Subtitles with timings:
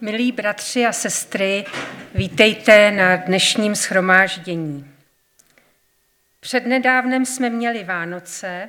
[0.00, 1.64] Milí bratři a sestry,
[2.14, 4.94] vítejte na dnešním schromáždění.
[6.40, 8.68] Přednedávnem jsme měli Vánoce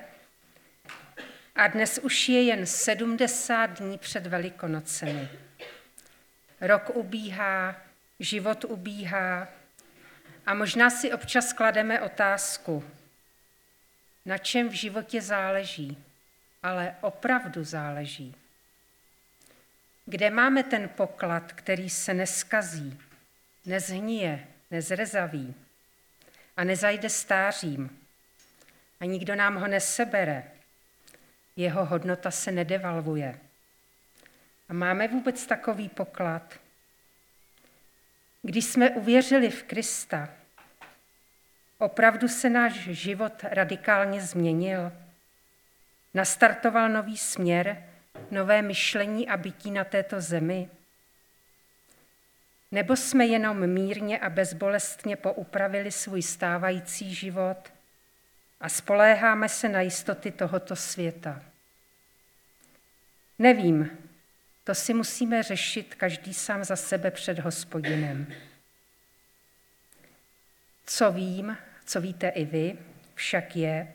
[1.56, 5.30] a dnes už je jen 70 dní před Velikonocemi.
[6.62, 7.76] Rok ubíhá,
[8.20, 9.48] život ubíhá
[10.46, 12.84] a možná si občas klademe otázku,
[14.26, 15.98] na čem v životě záleží,
[16.64, 18.36] ale opravdu záleží.
[20.10, 23.00] Kde máme ten poklad, který se neskazí,
[23.66, 25.56] nezhnije, nezrezaví
[26.58, 28.00] a nezajde stářím
[29.00, 30.52] a nikdo nám ho nesebere,
[31.56, 33.40] jeho hodnota se nedevalvuje.
[34.70, 36.60] A máme vůbec takový poklad?
[38.42, 40.30] Když jsme uvěřili v Krista,
[41.78, 44.92] opravdu se náš život radikálně změnil.
[46.14, 47.89] Nastartoval nový směr,
[48.32, 50.70] nové myšlení a bytí na této zemi?
[52.72, 57.74] Nebo jsme jenom mírně a bezbolestně poupravili svůj stávající život
[58.62, 61.44] a spoléháme se na jistoty tohoto světa?
[63.40, 63.90] Nevím,
[64.64, 68.34] to si musíme řešit každý sám za sebe před hospodinem.
[70.86, 72.78] Co vím, co víte i vy,
[73.16, 73.94] však je,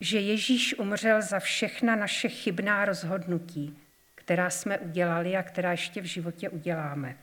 [0.00, 3.78] že Ježíš umřel za všechna naše chybná rozhodnutí,
[4.14, 7.16] která jsme udělali a která ještě v životě uděláme.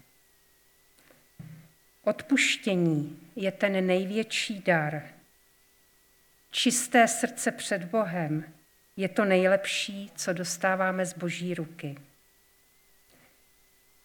[2.03, 5.03] Odpuštění je ten největší dar.
[6.51, 8.43] Čisté srdce před Bohem
[8.97, 11.97] je to nejlepší, co dostáváme z Boží ruky.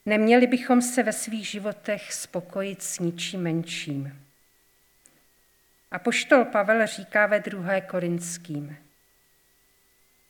[0.06, 4.21] Neměli bychom se ve svých životech spokojit s ničím menším.
[5.92, 8.76] A poštol Pavel říká ve druhé Korinským.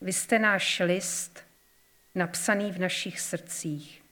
[0.01, 1.43] Vy jste náš list,
[2.15, 4.03] napsaný v našich srdcích.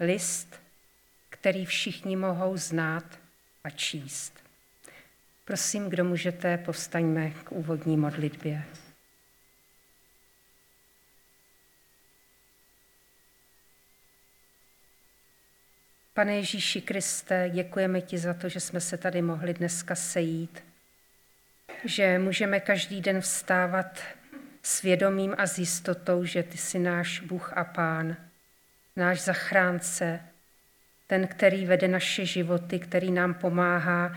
[0.00, 0.60] List,
[1.28, 3.04] který všichni mohou znát
[3.64, 4.38] a číst.
[5.44, 8.64] Prosím, kdo můžete, povstaňme k úvodní modlitbě.
[16.14, 20.71] Pane Ježíši Kriste, děkujeme ti za to, že jsme se tady mohli dneska sejít
[21.84, 24.02] že můžeme každý den vstávat
[24.62, 28.16] svědomím a s jistotou, že ty jsi náš Bůh a Pán,
[28.96, 30.20] náš zachránce,
[31.06, 34.16] ten, který vede naše životy, který nám pomáhá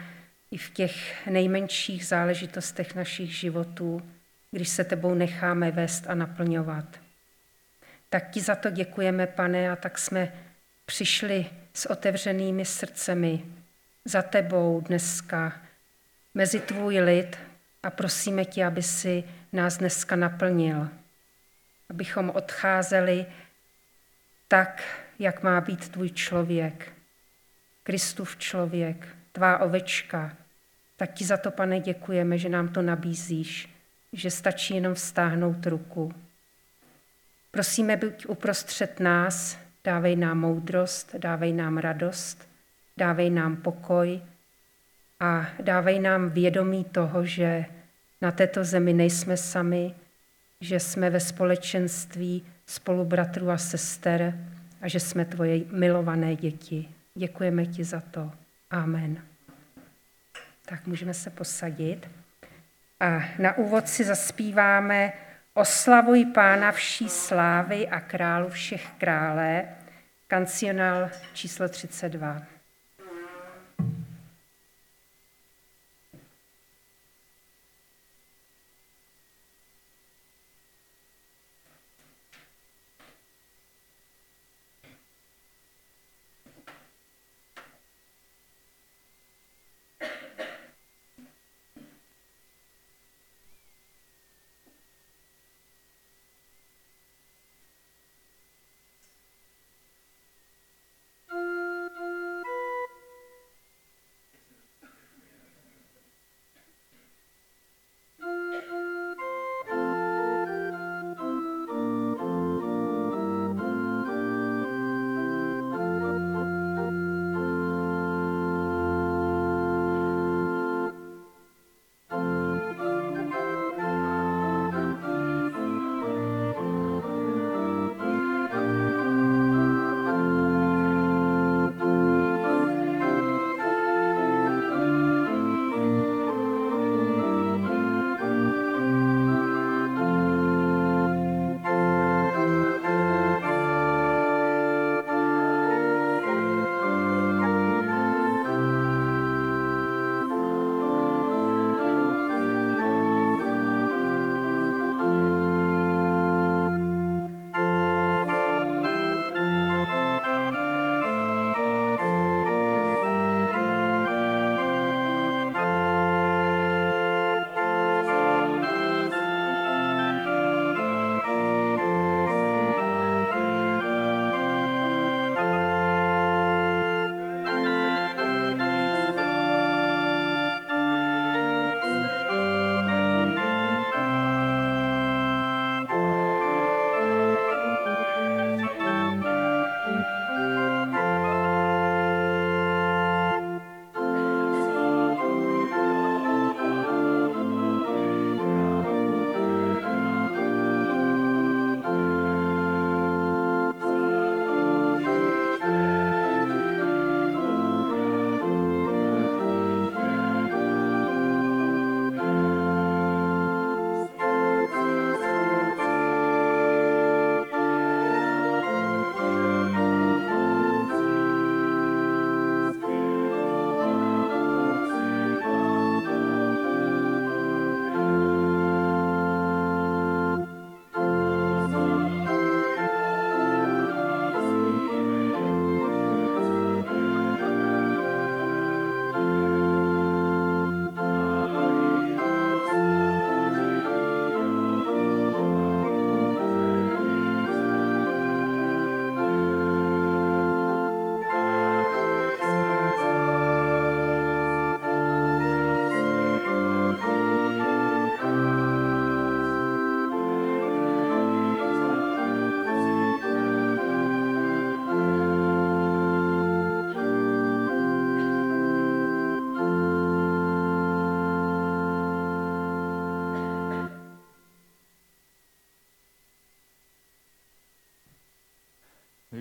[0.52, 4.12] i v těch nejmenších záležitostech našich životů,
[4.52, 6.86] když se tebou necháme vést a naplňovat.
[8.10, 10.34] Tak ti za to děkujeme, pane, a tak jsme
[10.86, 13.46] přišli s otevřenými srdcemi
[14.06, 15.62] za tebou dneska
[16.36, 17.38] mezi tvůj lid,
[17.86, 19.24] a prosíme tě, aby si
[19.54, 20.90] nás dneska naplnil,
[21.90, 23.26] abychom odcházeli
[24.48, 24.84] tak,
[25.20, 26.92] jak má být tvůj člověk,
[27.84, 30.38] Kristův člověk, tvá ovečka.
[30.98, 33.70] Tak ti za to, pane, děkujeme, že nám to nabízíš,
[34.14, 36.14] že stačí jenom vztáhnout ruku.
[37.52, 42.50] Prosíme, buď uprostřed nás, dávej nám moudrost, dávej nám radost,
[42.98, 44.22] dávej nám pokoj
[45.20, 47.66] a dávej nám vědomí toho, že
[48.22, 49.94] na této zemi nejsme sami,
[50.62, 54.40] že jsme ve společenství spolubratrů a sester
[54.82, 56.90] a že jsme tvoje milované děti.
[57.16, 58.32] Děkujeme ti za to.
[58.72, 59.18] Amen.
[60.66, 62.10] Tak můžeme se posadit.
[63.00, 65.14] A na úvod si zaspíváme
[65.58, 69.66] Oslavuj pána vší slávy a králu všech králé,
[70.28, 72.42] kancionál číslo 32.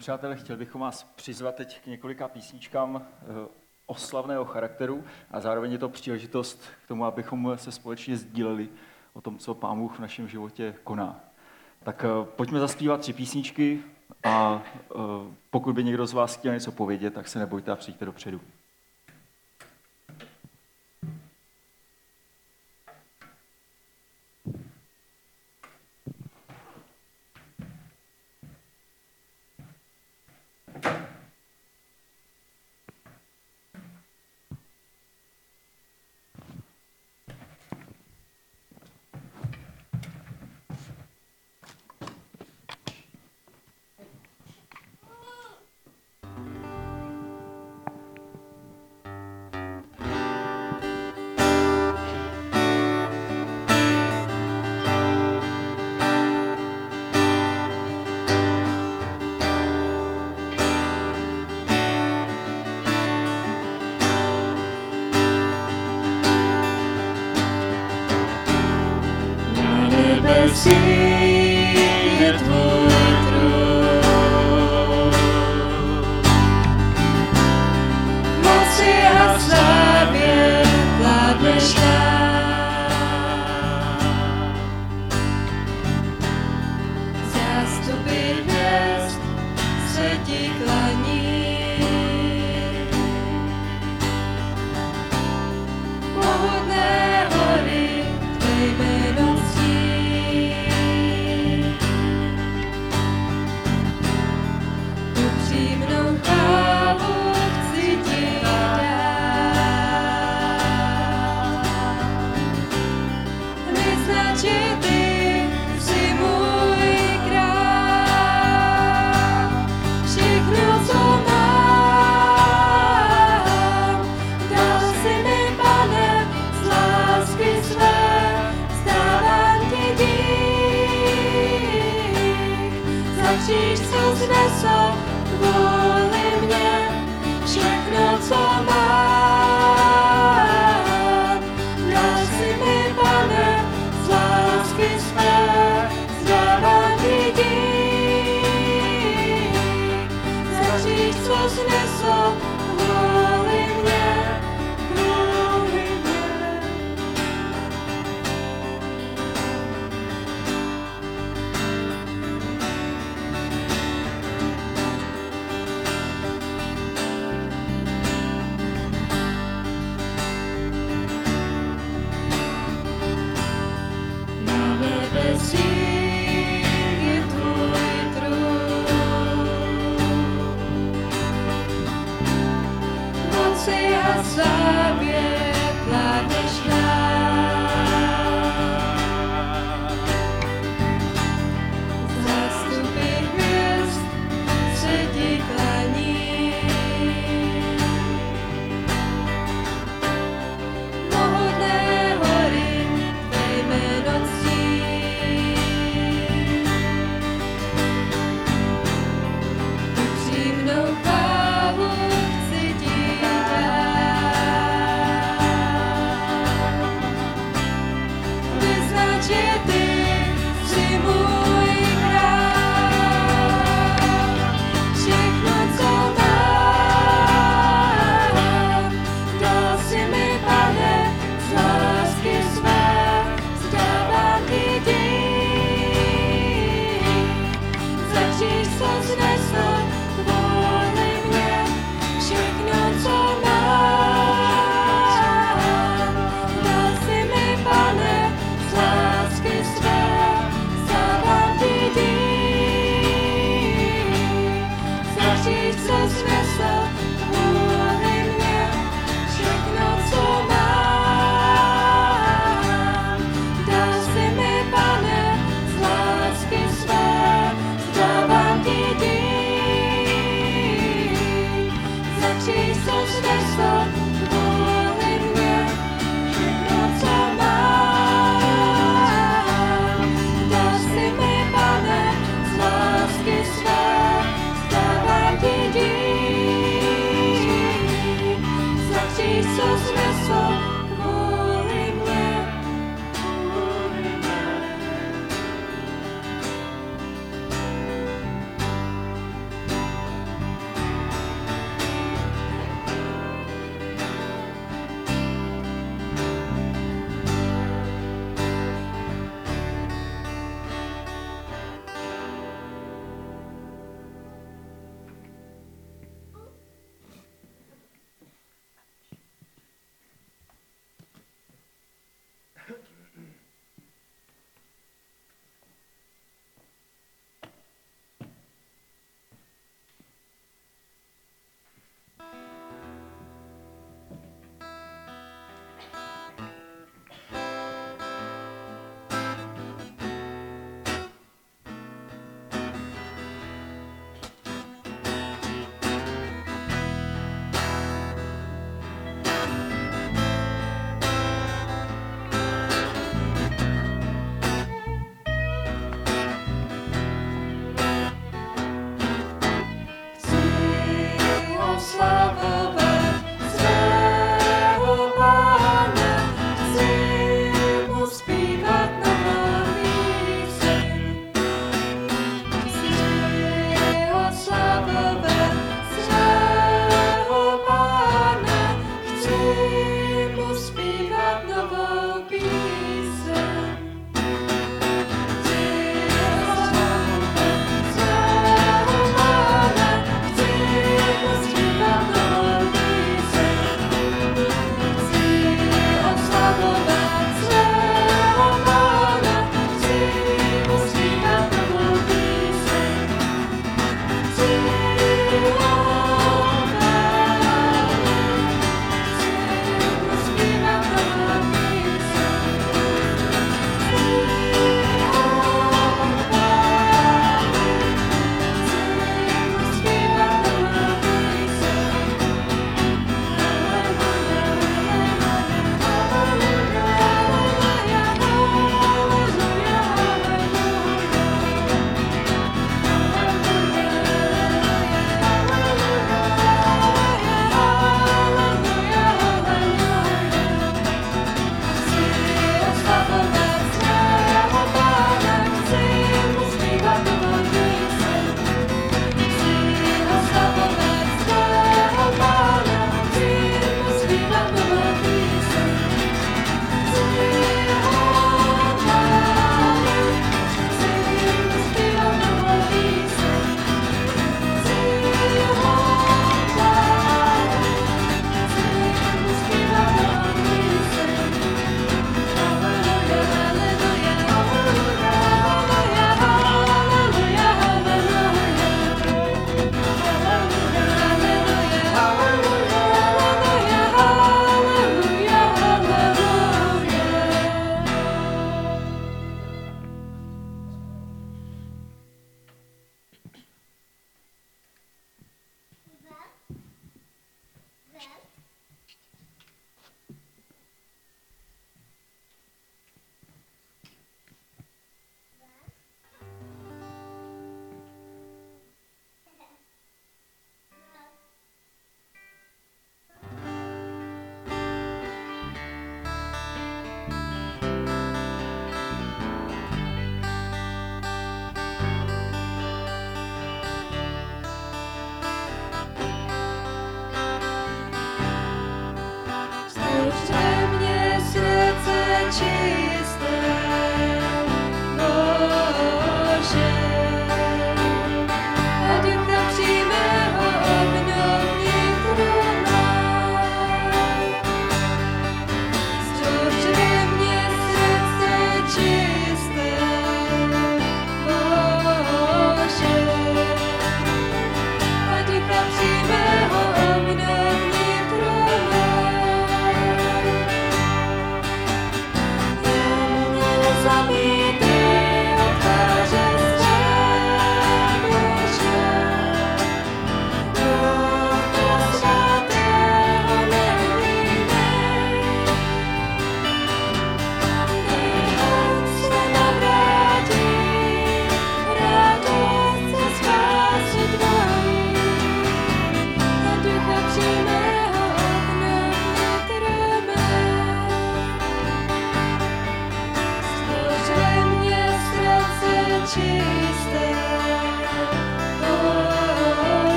[0.00, 3.48] přátelé, chtěl bychom vás přizvat teď k několika písničkám eh,
[3.86, 8.68] oslavného charakteru a zároveň je to příležitost k tomu, abychom se společně sdíleli
[9.12, 11.20] o tom, co Pán Bůh v našem životě koná.
[11.82, 13.82] Tak eh, pojďme zaspívat tři písničky
[14.24, 14.94] a eh,
[15.50, 18.40] pokud by někdo z vás chtěl něco povědět, tak se nebojte a přijďte dopředu.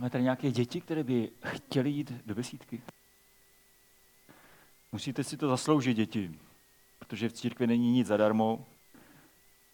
[0.00, 2.82] Máme tady nějaké děti, které by chtěly jít do besídky?
[4.92, 6.38] Musíte si to zasloužit, děti,
[6.98, 8.66] protože v církvi není nic zadarmo.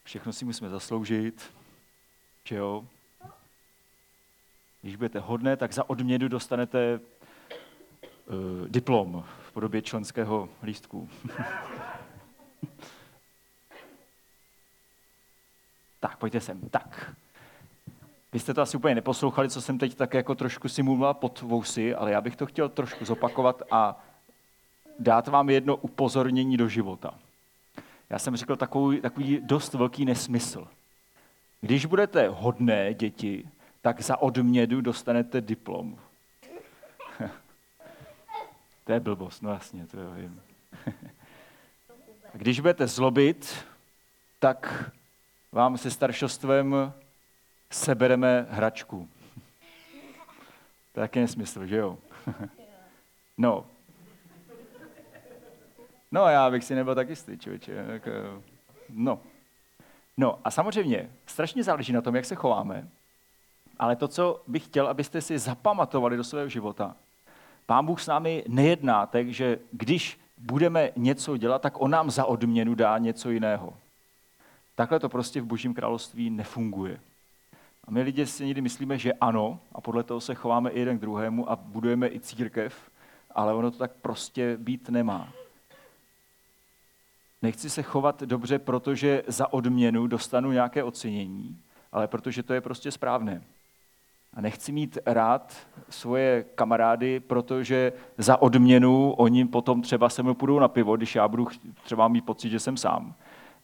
[0.04, 1.54] Všechno si musíme zasloužit,
[2.44, 2.86] že jo?
[4.82, 7.00] Když budete hodné, tak za odměnu dostanete uh,
[8.68, 11.08] diplom v podobě členského lístku.
[16.00, 16.68] tak, pojďte sem.
[16.68, 17.16] Tak,
[18.36, 21.94] vy jste to asi úplně neposlouchali, co jsem teď tak jako trošku simuloval pod vousy,
[21.94, 24.04] ale já bych to chtěl trošku zopakovat a
[24.98, 27.14] dát vám jedno upozornění do života.
[28.10, 30.68] Já jsem řekl takový, takový dost velký nesmysl.
[31.60, 33.48] Když budete hodné děti,
[33.82, 35.98] tak za odmědu dostanete diplom.
[38.84, 40.40] to je blbost, no jasně, to je vím.
[42.32, 43.54] Když budete zlobit,
[44.38, 44.90] tak
[45.52, 46.92] vám se staršostvem
[47.70, 49.08] sebereme hračku.
[50.92, 51.98] To je taky nesmysl, že jo?
[53.38, 53.66] No.
[56.12, 57.84] No, já bych si nebyl tak jistý, člověče.
[58.88, 59.20] No.
[60.16, 62.88] No a samozřejmě, strašně záleží na tom, jak se chováme,
[63.78, 66.96] ale to, co bych chtěl, abyste si zapamatovali do svého života,
[67.66, 72.24] Pán Bůh s námi nejedná tak, že když budeme něco dělat, tak on nám za
[72.24, 73.76] odměnu dá něco jiného.
[74.74, 77.00] Takhle to prostě v Božím království nefunguje.
[77.86, 80.98] A my lidi si někdy myslíme, že ano, a podle toho se chováme i jeden
[80.98, 82.90] k druhému a budujeme i církev,
[83.30, 85.28] ale ono to tak prostě být nemá.
[87.42, 91.58] Nechci se chovat dobře, protože za odměnu dostanu nějaké ocenění,
[91.92, 93.42] ale protože to je prostě správné.
[94.34, 95.56] A nechci mít rád
[95.88, 101.28] svoje kamarády, protože za odměnu oni potom třeba se mi půjdou na pivo, když já
[101.28, 101.46] budu
[101.84, 103.14] třeba mít pocit, že jsem sám.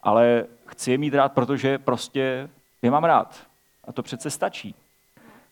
[0.01, 2.49] Ale chci je mít rád, protože prostě
[2.81, 3.52] je mám rád.
[3.87, 4.75] A to přece stačí.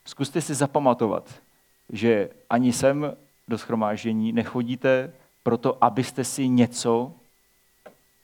[0.05, 1.41] Zkuste si zapamatovat,
[1.89, 3.13] že ani sem
[3.47, 5.13] do schromáždění nechodíte
[5.43, 7.13] proto, abyste si něco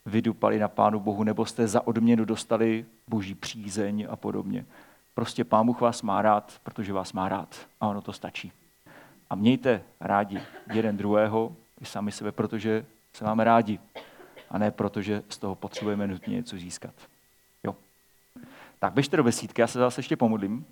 [0.06, 4.66] vydupali na Pánu Bohu, nebo jste za odměnu dostali boží přízeň a podobně.
[5.14, 7.68] Prostě Pán Bůh vás má rád, protože vás má rád.
[7.82, 8.52] A ono to stačí.
[9.30, 10.42] A mějte rádi
[10.74, 13.80] jeden druhého, i sami sebe, protože se máme rádi.
[14.50, 16.94] A ne protože z toho potřebujeme nutně něco získat.
[18.80, 20.66] Tak běžte do besídky, já se zase ještě pomodlím.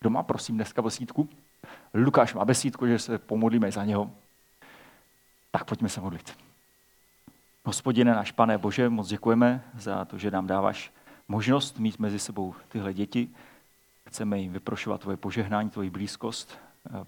[0.00, 1.28] Kdo má, prosím, dneska besídku?
[1.94, 4.10] Lukáš má besídku, že se pomodlíme za něho.
[5.50, 6.38] Tak pojďme se modlit.
[7.64, 10.92] Hospodine, náš pane Bože, moc děkujeme za to, že nám dáváš
[11.28, 13.28] možnost mít mezi sebou tyhle děti.
[14.08, 16.58] Chceme jim vyprošovat tvoje požehnání, tvoji blízkost,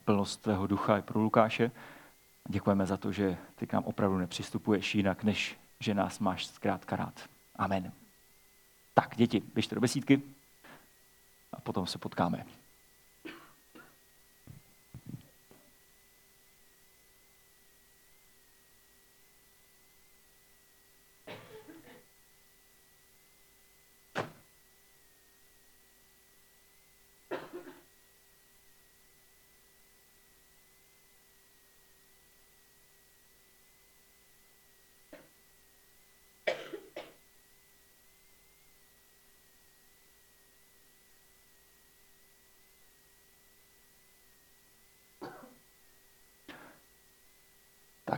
[0.04, 1.70] plnost tvého ducha i pro Lukáše.
[2.48, 6.96] Děkujeme za to, že ty k nám opravdu nepřistupuješ jinak, než že nás máš zkrátka
[6.96, 7.20] rád.
[7.56, 7.92] Amen.
[8.94, 10.22] Tak, děti, běžte do besídky
[11.64, 12.44] potom se potkáme.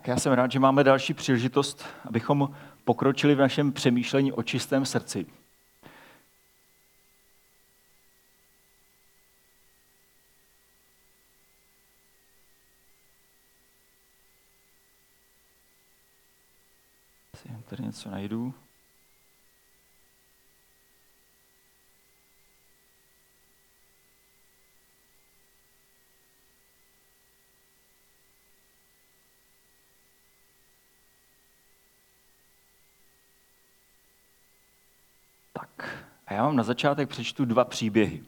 [0.07, 4.87] Tak já jsem rád, že máme další příležitost, abychom pokročili v našem přemýšlení o čistém
[4.87, 5.27] srdci.
[17.69, 18.55] Tady něco najdu.
[36.27, 38.23] A já vám na začátek přečtu dva příběhy.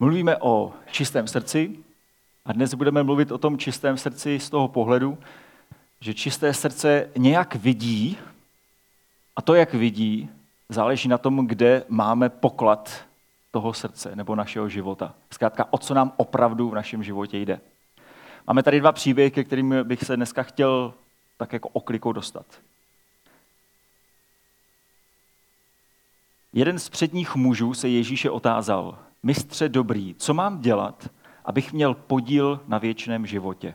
[0.00, 1.78] Mluvíme o čistém srdci
[2.44, 5.18] a dnes budeme mluvit o tom čistém srdci z toho pohledu,
[6.00, 8.18] že čisté srdce nějak vidí
[9.36, 10.30] a to, jak vidí,
[10.68, 13.04] záleží na tom, kde máme poklad
[13.50, 15.14] toho srdce nebo našeho života.
[15.30, 17.60] Zkrátka, o co nám opravdu v našem životě jde.
[18.46, 20.94] Máme tady dva příběhy, ke kterým bych se dneska chtěl
[21.36, 22.46] tak jako oklikou dostat.
[26.58, 31.10] Jeden z předních mužů se Ježíše otázal, mistře dobrý, co mám dělat,
[31.44, 33.74] abych měl podíl na věčném životě?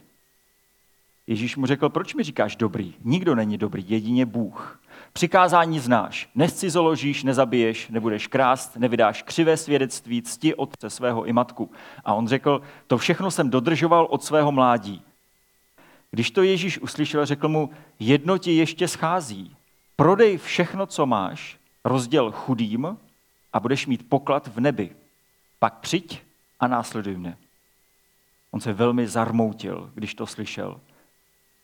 [1.27, 2.93] Ježíš mu řekl, proč mi říkáš dobrý?
[3.03, 4.81] Nikdo není dobrý, jedině Bůh.
[5.13, 11.71] Přikázání znáš, nescizoložíš, nezabiješ, nebudeš krást, nevydáš křivé svědectví, cti otce svého i matku.
[12.05, 15.01] A on řekl, to všechno jsem dodržoval od svého mládí.
[16.11, 17.69] Když to Ježíš uslyšel, řekl mu,
[17.99, 19.55] jedno ti ještě schází.
[19.95, 22.97] Prodej všechno, co máš rozděl chudým
[23.53, 24.95] a budeš mít poklad v nebi.
[25.59, 26.21] Pak přijď
[26.59, 27.37] a následuj mne.
[28.51, 30.81] On se velmi zarmoutil, když to slyšel,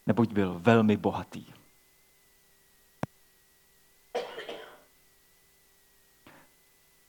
[0.06, 1.46] neboť byl velmi bohatý.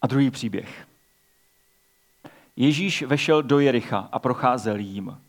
[0.03, 0.87] A druhý příběh.
[2.57, 5.23] Ježíš vešel do Jericha a procházel jím.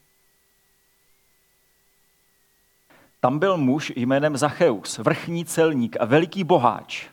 [3.20, 7.10] Tam byl muž jménem Zacheus, vrchní celník a veliký boháč.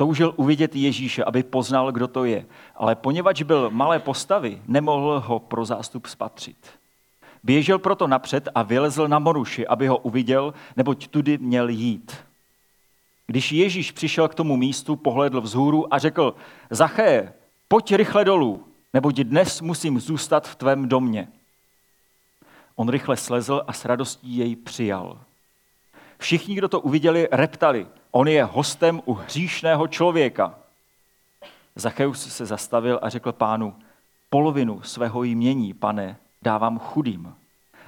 [0.00, 2.46] Toužil uvidět Ježíše, aby poznal, kdo to je.
[2.74, 6.56] Ale poněvadž byl malé postavy, nemohl ho pro zástup spatřit.
[7.42, 12.16] Běžel proto napřed a vylezl na moruši, aby ho uviděl, neboť tudy měl jít.
[13.26, 16.34] Když Ježíš přišel k tomu místu, pohledl vzhůru a řekl,
[16.70, 17.32] Zaché,
[17.68, 21.28] pojď rychle dolů, neboť dnes musím zůstat v tvém domě.
[22.76, 25.18] On rychle slezl a s radostí jej přijal.
[26.20, 30.58] Všichni, kdo to uviděli, reptali, on je hostem u hříšného člověka.
[31.76, 33.74] Zacheus se zastavil a řekl pánu,
[34.30, 37.34] polovinu svého jmění, pane, dávám chudým.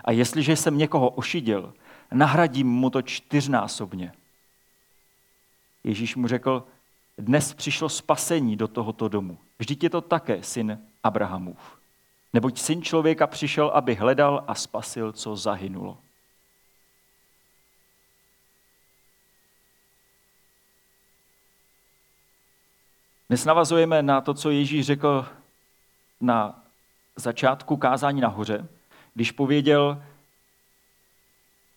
[0.04, 1.74] A jestliže jsem někoho ošidil,
[2.12, 4.12] nahradím mu to čtyřnásobně.
[5.84, 6.64] Ježíš mu řekl,
[7.18, 9.38] dnes přišlo spasení do tohoto domu.
[9.58, 11.58] Vždyť je to také syn Abrahamův.
[12.32, 15.98] Neboť syn člověka přišel, aby hledal a spasil, co zahynulo.
[23.32, 25.26] Dnes navazujeme na to, co Ježíš řekl
[26.20, 26.62] na
[27.16, 28.66] začátku kázání nahoře,
[29.14, 30.02] když pověděl,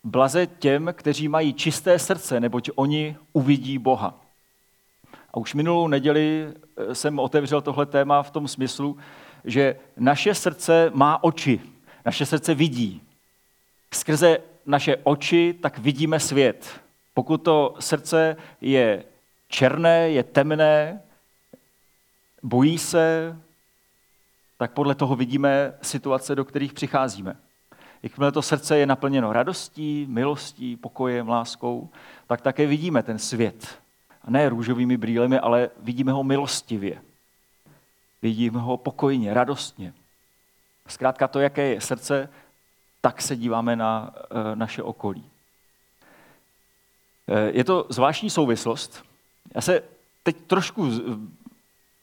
[0.04, 4.14] blaze těm, kteří mají čisté srdce, neboť oni uvidí Boha.
[5.34, 8.98] A už minulou neděli eh, jsem otevřel tohle téma v tom smyslu,
[9.46, 11.62] že naše srdce má oči,
[12.06, 13.02] naše srdce vidí.
[13.94, 16.82] Skrze naše oči tak vidíme svět.
[17.14, 19.04] Pokud to srdce je
[19.48, 21.02] černé, je temné,
[22.46, 23.38] bojí se,
[24.58, 27.36] tak podle toho vidíme situace, do kterých přicházíme.
[28.04, 31.90] Jakmile to srdce je naplněno radostí, milostí, pokojem, láskou,
[32.28, 33.80] tak také vidíme ten svět.
[34.24, 37.02] A ne růžovými brýlemi, ale vidíme ho milostivě.
[38.22, 39.94] Vidíme ho pokojně, radostně.
[40.88, 42.30] Zkrátka to, jaké je srdce,
[43.02, 45.26] tak se díváme na eh, naše okolí.
[47.28, 49.04] Eh, je to zvláštní souvislost.
[49.56, 49.84] Já se
[50.24, 50.92] teď trošku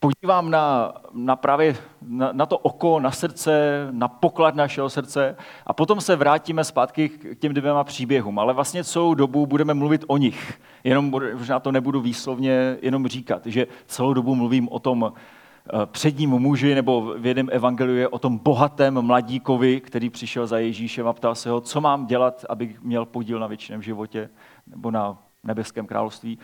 [0.02, 5.36] podívám na, na právě na, na to oko, na srdce, na poklad našeho srdce
[5.66, 8.38] a potom se vrátíme zpátky k těm dvěma příběhům.
[8.38, 10.60] Ale vlastně celou dobu budeme mluvit o nich.
[10.84, 16.30] Jenom možná to nebudu výslovně jenom říkat, že celou dobu mluvím o tom eh, předním
[16.30, 21.12] muži nebo v jednom evangeliu je o tom bohatém mladíkovi, který přišel za Ježíšem a
[21.12, 24.30] ptal se ho, co mám dělat, abych měl podíl na věčném životě
[24.66, 26.38] nebo na nebeském království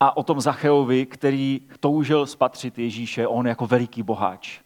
[0.00, 4.60] a o tom Zacheovi, který toužil spatřit Ježíše, on jako veliký boháč.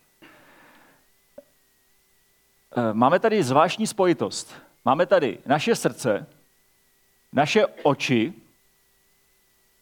[2.77, 4.55] Eh, máme tady zvláštní spojitost.
[4.85, 6.27] Máme tady naše srdce,
[7.33, 8.33] naše oči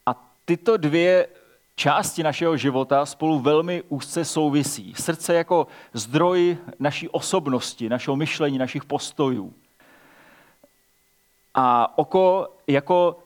[0.07, 1.29] a tyto dvě
[1.75, 4.95] části našeho života spolu velmi úzce souvisí.
[4.95, 9.55] Srdce jako zdroj naší osobnosti, našeho myšlení, našich postojů.
[11.55, 13.23] A oko jako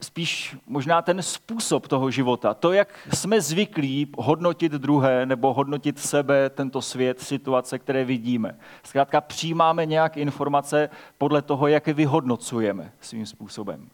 [0.00, 6.50] spíš možná ten způsob toho života, to, jak jsme zvyklí hodnotit druhé nebo hodnotit sebe,
[6.50, 8.58] tento svět, situace, které vidíme.
[8.82, 13.88] Zkrátka přijímáme nějak informace podle toho, jak je vyhodnocujeme svým způsobem.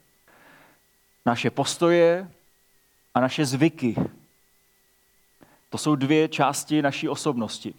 [1.27, 2.31] Naše postoje
[3.15, 3.97] a naše zvyky.
[5.71, 7.75] To jsou dvě části naší osobnosti.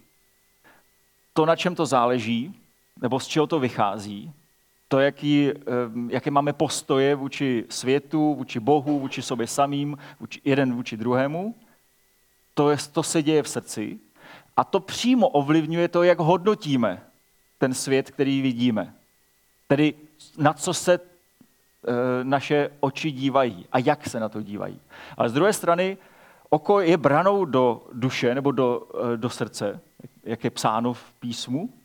[1.34, 2.56] To, na čem to záleží,
[3.02, 4.34] nebo z čeho to vychází,
[4.92, 5.52] to, jaký,
[6.08, 11.56] jaké máme postoje vůči světu, vůči Bohu, vůči sobě samým, vůči, jeden vůči druhému,
[12.54, 14.00] to, je, to se děje v srdci
[14.58, 17.02] a to přímo ovlivňuje to, jak hodnotíme
[17.58, 18.94] ten svět, který vidíme.
[19.68, 19.94] Tedy
[20.38, 21.00] na co se e,
[22.24, 24.80] naše oči dívají a jak se na to dívají.
[25.18, 25.98] Ale z druhé strany,
[26.50, 29.80] oko je branou do duše nebo do, e, do srdce,
[30.24, 31.81] jak je psáno v písmu, Eh,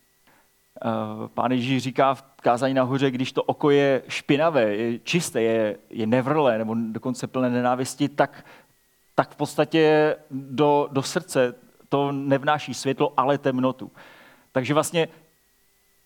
[1.35, 6.07] pán Ježíš říká v kázání nahoře, když to oko je špinavé, je čisté, je, je
[6.07, 8.47] nevrlé nebo dokonce plné nenávisti, tak,
[9.15, 11.55] tak v podstatě do, do srdce
[11.89, 13.91] to nevnáší světlo, ale temnotu.
[14.53, 15.09] Takže vlastně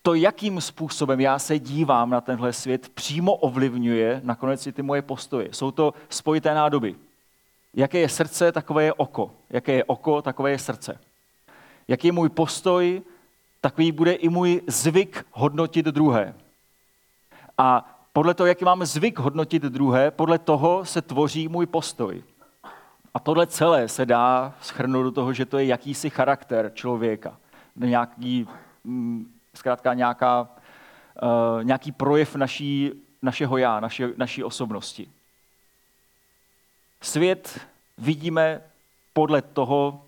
[0.02, 5.02] to, jakým způsobem já se dívám na tenhle svět, přímo ovlivňuje nakonec i ty moje
[5.02, 5.48] postoje.
[5.52, 6.94] Jsou to spojité nádoby.
[7.74, 9.30] Jaké je srdce, takové je oko.
[9.50, 11.00] Jaké je oko, takové je srdce.
[11.88, 13.02] Jaký je můj postoj,
[13.60, 16.34] takový bude i můj zvyk hodnotit druhé.
[17.58, 22.24] A podle toho, jaký mám zvyk hodnotit druhé, podle toho se tvoří můj postoj.
[23.14, 27.36] A tohle celé se dá schrnout do toho, že to je jakýsi charakter člověka.
[27.76, 28.48] Nějaký,
[28.84, 30.48] mm, zkrátka nějaká,
[31.22, 32.92] uh, nějaký projev naší,
[33.22, 35.08] našeho já, naše, naší osobnosti.
[37.00, 37.60] Svět
[37.98, 38.60] vidíme
[39.12, 40.04] podle toho,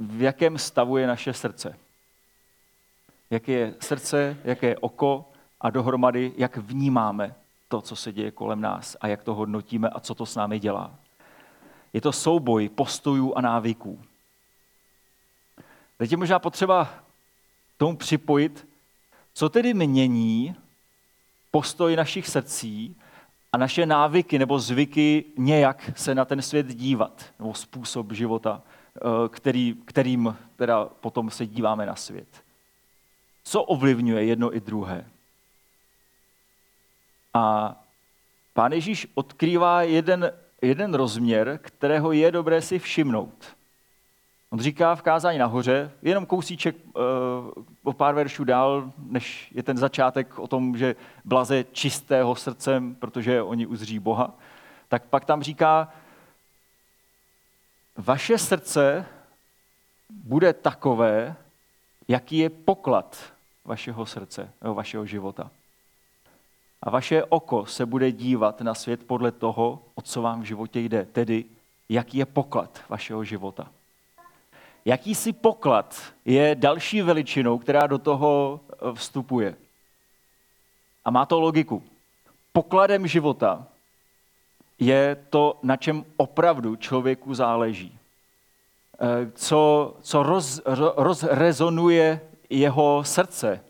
[0.00, 1.76] v jakém stavu je naše srdce
[3.30, 7.34] jaké je srdce, jaké je oko a dohromady, jak vnímáme
[7.68, 10.58] to, co se děje kolem nás a jak to hodnotíme a co to s námi
[10.58, 10.94] dělá.
[11.92, 14.00] Je to souboj postojů a návyků.
[15.98, 16.88] Teď je možná potřeba
[17.76, 18.68] tomu připojit,
[19.34, 20.56] co tedy mění
[21.50, 22.96] postoj našich srdcí
[23.52, 28.62] a naše návyky nebo zvyky nějak se na ten svět dívat, nebo způsob života,
[28.96, 32.45] eh, který, kterým teda potom se díváme na svět
[33.46, 35.04] co ovlivňuje jedno i druhé.
[37.34, 37.76] A
[38.52, 40.32] pán Ježíš odkrývá jeden,
[40.62, 43.56] jeden rozměr, kterého je dobré si všimnout.
[44.50, 47.02] On říká v kázání nahoře, jenom kousíček uh,
[47.82, 53.42] o pár veršů dál, než je ten začátek o tom, že blaze čistého srdcem, protože
[53.42, 54.34] oni uzří Boha,
[54.88, 55.92] tak pak tam říká,
[57.96, 59.06] vaše srdce
[60.10, 61.36] bude takové,
[62.08, 63.35] jaký je poklad
[63.66, 65.50] vašeho srdce, vašeho života.
[66.82, 70.80] A vaše oko se bude dívat na svět podle toho, o co vám v životě
[70.80, 71.44] jde, tedy
[71.88, 73.70] jaký je poklad vašeho života.
[74.84, 79.56] Jakýsi poklad je další veličinou, která do toho eh, vstupuje.
[81.04, 81.82] A má to logiku.
[82.52, 83.66] Pokladem života
[84.78, 87.98] je to, na čem opravdu člověku záleží.
[89.00, 90.60] Eh, co, co roz,
[90.96, 93.64] rozrezonuje jeho srdce,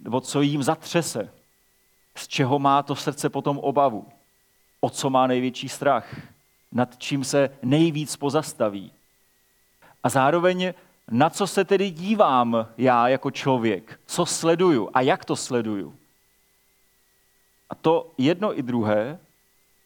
[0.00, 1.32] nebo co jim zatřese,
[2.14, 4.06] z čeho má to srdce potom obavu,
[4.80, 6.16] o co má největší strach,
[6.72, 8.92] nad čím se nejvíc pozastaví.
[10.02, 10.72] A zároveň
[11.10, 15.96] na co se tedy dívám já jako člověk, co sleduju a jak to sleduju.
[17.70, 19.18] A to jedno i druhé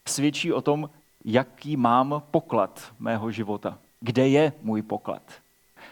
[0.06, 0.90] svědčí o tom,
[1.24, 3.78] jaký mám poklad mého života.
[4.00, 5.22] Kde je můj poklad?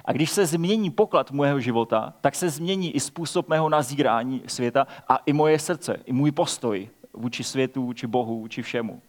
[0.08, 4.86] A když se změní poklad mého života, tak se změní i způsob mého nazírání světa
[5.08, 9.02] a i moje srdce, i můj postoj vůči světu, vůči Bohu, vůči všemu.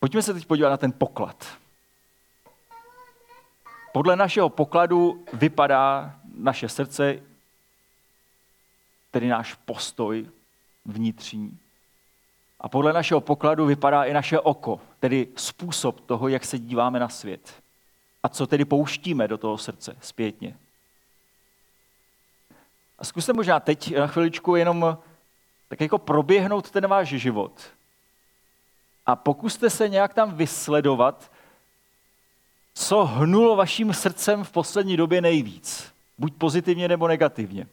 [0.00, 1.58] Pojďme se teď podívat na ten poklad.
[3.92, 7.22] Podle našeho pokladu vypadá naše srdce,
[9.10, 10.30] tedy náš postoj
[10.84, 11.58] vnitřní.
[12.60, 17.08] A podle našeho pokladu vypadá i naše oko, tedy způsob toho, jak se díváme na
[17.08, 17.54] svět.
[18.22, 20.56] A co tedy pouštíme do toho srdce zpětně.
[22.98, 24.98] A zkuste možná teď na chviličku jenom
[25.68, 27.52] tak jako proběhnout ten váš život.
[29.06, 31.30] A pokuste se nějak tam vysledovat,
[32.74, 35.92] co hnulo vaším srdcem v poslední době nejvíc.
[36.18, 37.66] Buď pozitivně nebo negativně.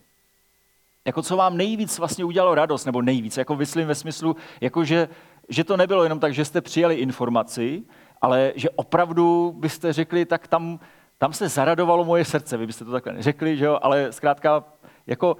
[1.05, 5.09] Jako co vám nejvíc vlastně udělalo radost, nebo nejvíc, jako myslím ve smyslu, jako že,
[5.49, 7.83] že to nebylo jenom tak, že jste přijali informaci,
[8.21, 10.79] ale že opravdu byste řekli, tak tam,
[11.17, 13.79] tam se zaradovalo moje srdce, vy byste to takhle neřekli, že jo?
[13.81, 14.63] ale zkrátka,
[15.07, 15.37] jako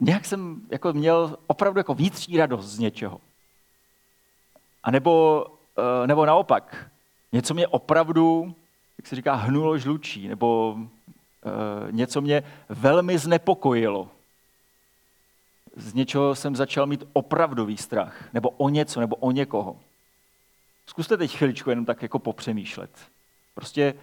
[0.00, 3.20] nějak jsem jako měl opravdu jako vnitřní radost z něčeho.
[4.82, 5.46] A nebo,
[5.78, 6.90] eh, nebo naopak,
[7.32, 8.54] něco mě opravdu,
[8.98, 10.76] jak se říká, hnulo žlučí, nebo
[11.46, 14.08] eh, něco mě velmi znepokojilo
[15.76, 19.80] z něčeho jsem začal mít opravdový strach, nebo o něco, nebo o někoho.
[20.86, 22.90] Zkuste teď chviličku jenom tak jako popřemýšlet.
[23.54, 23.94] Prostě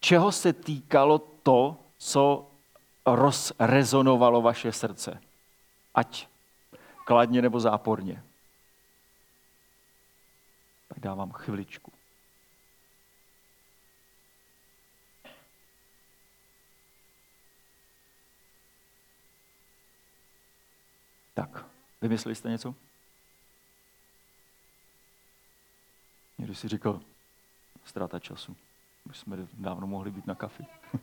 [0.00, 2.50] čeho se týkalo to, co
[3.06, 5.20] rozrezonovalo vaše srdce?
[5.94, 6.26] Ať
[7.04, 8.22] kladně nebo záporně.
[10.88, 11.92] Tak dávám chviličku.
[21.38, 21.64] Tak,
[22.00, 22.74] vymysleli jste něco?
[26.38, 27.00] Někdo si říkal,
[27.84, 28.56] ztráta času.
[29.04, 30.66] Už jsme dávno mohli být na kafi.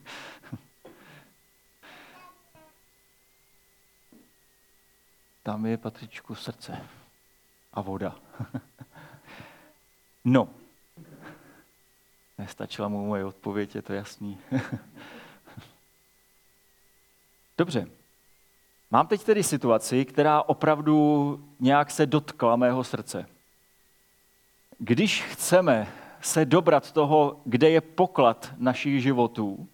[5.43, 6.87] Tam je, Patričku, srdce
[7.73, 8.15] a voda.
[10.25, 10.49] no,
[12.37, 14.39] nestačila mu moje odpověď, je to jasný.
[17.57, 18.04] Dobře,
[18.95, 23.25] Mám teď tedy situaci, která opravdu nějak se dotkla mého srdce.
[24.77, 25.87] Když chceme
[26.21, 29.67] se dobrat toho, kde je poklad našich životů,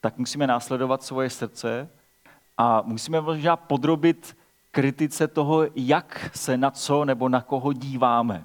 [0.00, 1.88] tak musíme následovat svoje srdce
[2.58, 4.36] a musíme možná podrobit
[4.70, 8.44] kritice toho, jak se na co nebo na koho díváme.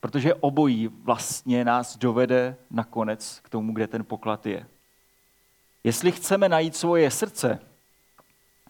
[0.00, 4.66] Protože obojí vlastně nás dovede nakonec k tomu, kde ten poklad je.
[5.84, 7.58] Jestli chceme najít svoje srdce,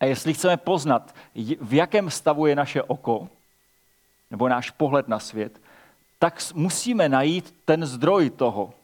[0.02, 1.14] a jestli chceme poznat,
[1.60, 3.28] v jakém stavu je naše oko,
[4.30, 5.60] nebo náš pohled na svět,
[6.18, 8.74] tak musíme najít ten zdroj toho,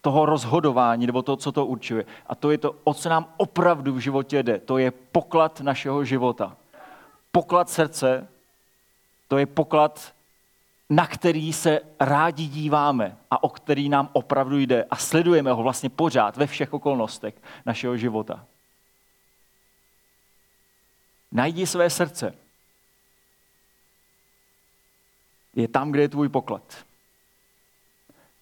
[0.00, 2.04] toho rozhodování, nebo to, co to určuje.
[2.26, 4.58] A to je to, o co nám opravdu v životě jde.
[4.58, 6.56] To je poklad našeho života.
[7.32, 8.28] Poklad srdce,
[9.28, 10.12] to je poklad,
[10.90, 14.84] na který se rádi díváme a o který nám opravdu jde.
[14.90, 17.34] A sledujeme ho vlastně pořád ve všech okolnostech
[17.66, 18.44] našeho života.
[21.32, 22.34] Najdi své srdce.
[25.54, 26.84] Je tam, kde je tvůj poklad.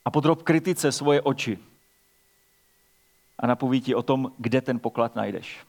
[0.05, 1.59] A podrob kritice svoje oči.
[3.39, 5.66] A napoví ti o tom, kde ten poklad najdeš.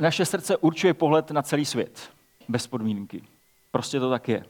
[0.00, 2.12] Naše srdce určuje pohled na celý svět.
[2.48, 3.24] Bez podmínky.
[3.70, 4.44] Prostě to tak je.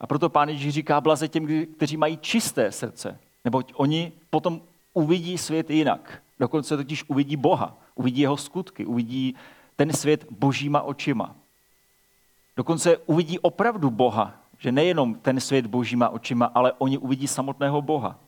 [0.00, 4.62] A proto pán Ježíš říká blaze těm, kteří mají čisté srdce, neboť oni potom
[4.92, 6.22] uvidí svět jinak.
[6.44, 9.34] Dokonce totiž uvidí Boha, uvidí jeho skutky, uvidí
[9.76, 11.36] ten svět božíma očima.
[12.56, 18.18] Dokonce uvidí opravdu Boha, že nejenom ten svět božíma očima, ale oni uvidí samotného Boha.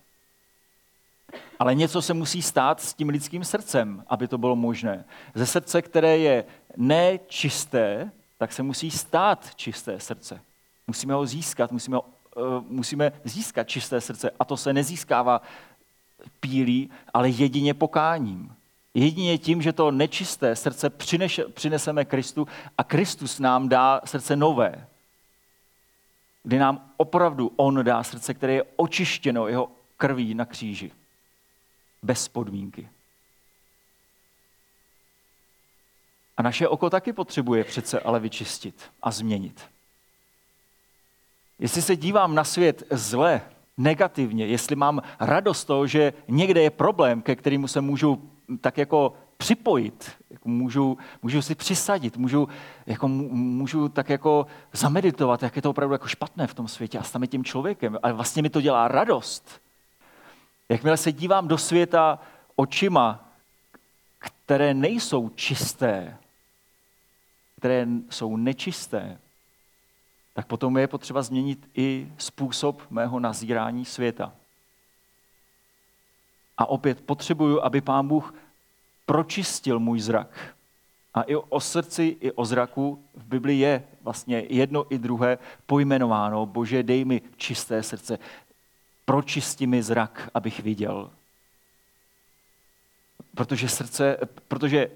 [1.59, 5.05] Ale něco se musí stát s tím lidským srdcem, aby to bylo možné.
[5.35, 6.45] Ze srdce, které je
[6.77, 10.41] nečisté, tak se musí stát čisté srdce.
[10.87, 12.05] Musíme ho získat, musíme, ho,
[12.37, 14.31] uh, musíme získat čisté srdce.
[14.41, 15.43] A to se nezískává
[16.41, 18.57] pílí, ale jedině pokáním.
[18.95, 20.91] Jedině tím, že to nečisté srdce
[21.55, 22.49] přineseme Kristu
[22.79, 24.87] a Kristus nám dá srdce nové.
[26.43, 30.93] Kdy nám opravdu On dá srdce, které je očištěno jeho krví na kříži.
[32.03, 32.89] Bez podmínky.
[36.37, 39.61] A naše oko taky potřebuje přece ale vyčistit a změnit.
[41.59, 43.43] Jestli se dívám na svět zle,
[43.79, 49.13] negativně, jestli mám radost toho, že někde je problém, ke kterému se můžu tak jako
[49.37, 52.49] připojit, jako můžu, můžu si přisadit, můžu,
[52.87, 57.03] jako, můžu tak jako zameditovat, jak je to opravdu jako špatné v tom světě a
[57.03, 57.99] stane tím člověkem.
[58.03, 59.61] Ale vlastně mi to dělá radost.
[60.69, 62.19] Jakmile se dívám do světa
[62.57, 63.29] očima,
[64.19, 66.17] které nejsou čisté,
[67.59, 69.19] které jsou nečisté,
[70.37, 74.33] tak potom je potřeba změnit i způsob mého nazírání světa.
[76.59, 78.35] A opět potřebuju, aby Pán Bůh
[79.07, 80.55] pročistil můj zrak.
[81.15, 86.47] A i o srdci, i o zraku v Biblii je vlastně jedno i druhé pojmenováno.
[86.47, 88.19] Bože, dej mi čisté srdce.
[89.05, 91.11] Pročisti mi zrak, abych viděl.
[93.35, 94.17] Protože srdce,
[94.49, 94.91] protože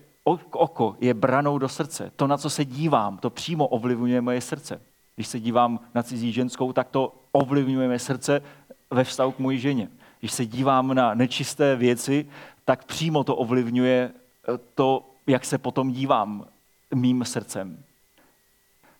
[0.52, 2.12] oko je branou do srdce.
[2.16, 4.89] To, na co se dívám, to přímo ovlivňuje moje srdce.
[5.20, 8.42] Když se dívám na cizí ženskou, tak to ovlivňuje mé srdce
[8.90, 9.88] ve vztahu k mojí ženě.
[10.20, 12.26] Když se dívám na nečisté věci,
[12.64, 16.46] tak přímo to ovlivňuje eh, to, jak se potom dívám
[16.94, 17.84] mým srdcem.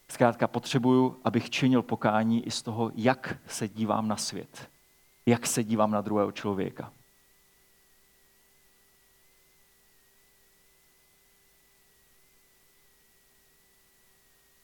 [0.09, 4.69] Zkrátka potřebuju, abych činil pokání i z toho, jak se dívám na svět.
[5.27, 6.93] Jak se dívám na druhého člověka.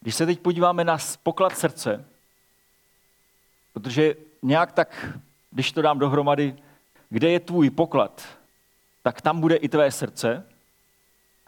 [0.07, 2.05] Když se teď podíváme na poklad srdce,
[3.73, 5.19] protože nějak tak,
[5.51, 6.57] když to dám dohromady,
[7.09, 8.23] kde je tvůj poklad,
[9.03, 10.47] tak tam bude i tvé srdce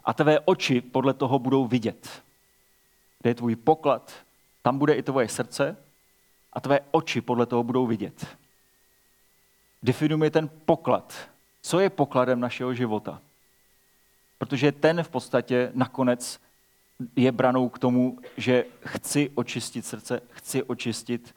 [0.04, 2.22] a tvé oči podle toho budou vidět.
[3.18, 4.12] Kde je tvůj poklad,
[4.62, 5.76] tam bude i tvoje srdce
[6.52, 8.26] a tvé oči podle toho budou vidět.
[9.82, 11.28] Definujeme ten poklad.
[11.62, 13.20] Co je pokladem našeho života?
[14.38, 16.47] Protože ten v podstatě nakonec
[17.16, 21.34] je branou k tomu, že chci očistit srdce, chci očistit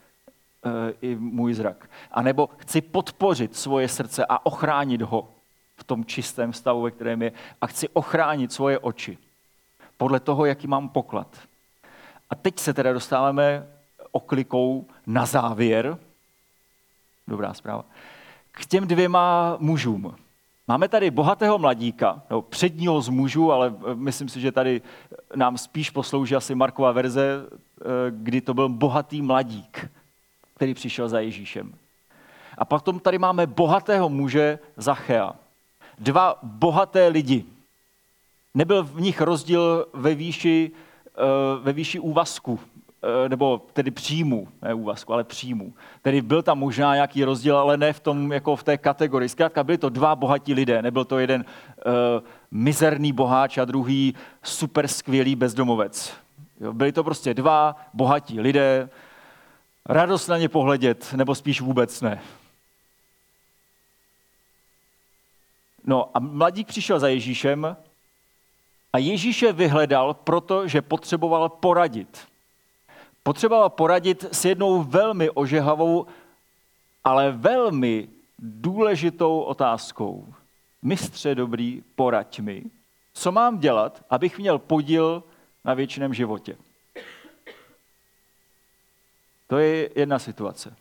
[0.66, 1.89] uh, i můj zrak.
[2.12, 5.32] A nebo chci podpořit svoje srdce a ochránit ho
[5.78, 7.32] v tom čistém stavu, ve kterém je.
[7.62, 9.18] A chci ochránit svoje oči
[9.97, 11.38] podle toho, jaký mám poklad.
[12.30, 13.68] A teď se teda dostáváme
[14.12, 15.97] oklikou na závěr.
[17.28, 17.86] Dobrá zpráva.
[18.51, 20.16] K těm dvěma mužům.
[20.72, 24.82] Máme tady bohatého mladíka, no předního z mužů, ale eh, myslím si, že tady
[25.36, 29.91] nám spíš poslouží asi Markova verze, eh, kdy to byl bohatý mladík,
[30.55, 31.74] který přišel za Ježíšem.
[32.57, 35.36] A potom tady máme bohatého muže Zachea.
[35.99, 37.45] Dva bohaté lidi.
[38.53, 40.72] Nebyl v nich rozdíl ve výši,
[41.07, 41.19] eh,
[41.61, 42.59] ve výši úvazku.
[43.04, 45.74] Eh, nebo tedy příjmu, ne úvazku, ale příjmu.
[46.02, 49.30] Tedy byl tam možná nějaký rozdíl, ale ne v tom, jako v té kategorii.
[49.30, 51.93] Zkrátka byli to dva bohatí lidé, nebyl to jeden uh,
[52.52, 56.14] mizerný boháč a druhý super skvělý bezdomovec.
[56.60, 58.89] Jo, byli to prostě dva bohatí lidé,
[59.86, 62.22] radost na ně pohledět, nebo spíš vůbec ne.
[65.86, 67.78] No a mladík přišel za Ježíšem
[68.93, 72.30] a Ježíše vyhledal, protože potřeboval poradit
[73.24, 76.07] potřeboval poradit s jednou velmi ožehavou,
[77.03, 78.09] ale velmi
[78.39, 80.34] důležitou otázkou.
[80.82, 82.63] Mistře dobrý, poraď mi,
[83.13, 85.24] co mám dělat, abych měl podíl
[85.65, 86.57] na věčném životě.
[89.47, 90.76] To je jedna situace.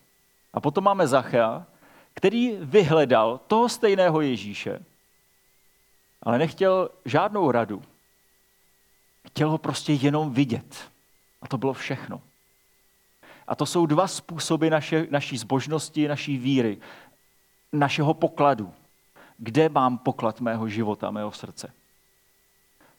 [0.52, 1.66] A potom máme Zachea,
[2.14, 4.84] který vyhledal toho stejného Ježíše,
[6.22, 7.82] ale nechtěl žádnou radu.
[9.26, 10.90] Chtěl ho prostě jenom vidět.
[11.42, 12.22] A to bylo všechno.
[13.50, 16.78] A to jsou dva způsoby naše, naší zbožnosti, naší víry,
[17.72, 18.72] našeho pokladu.
[19.38, 21.72] Kde mám poklad mého života, mého srdce?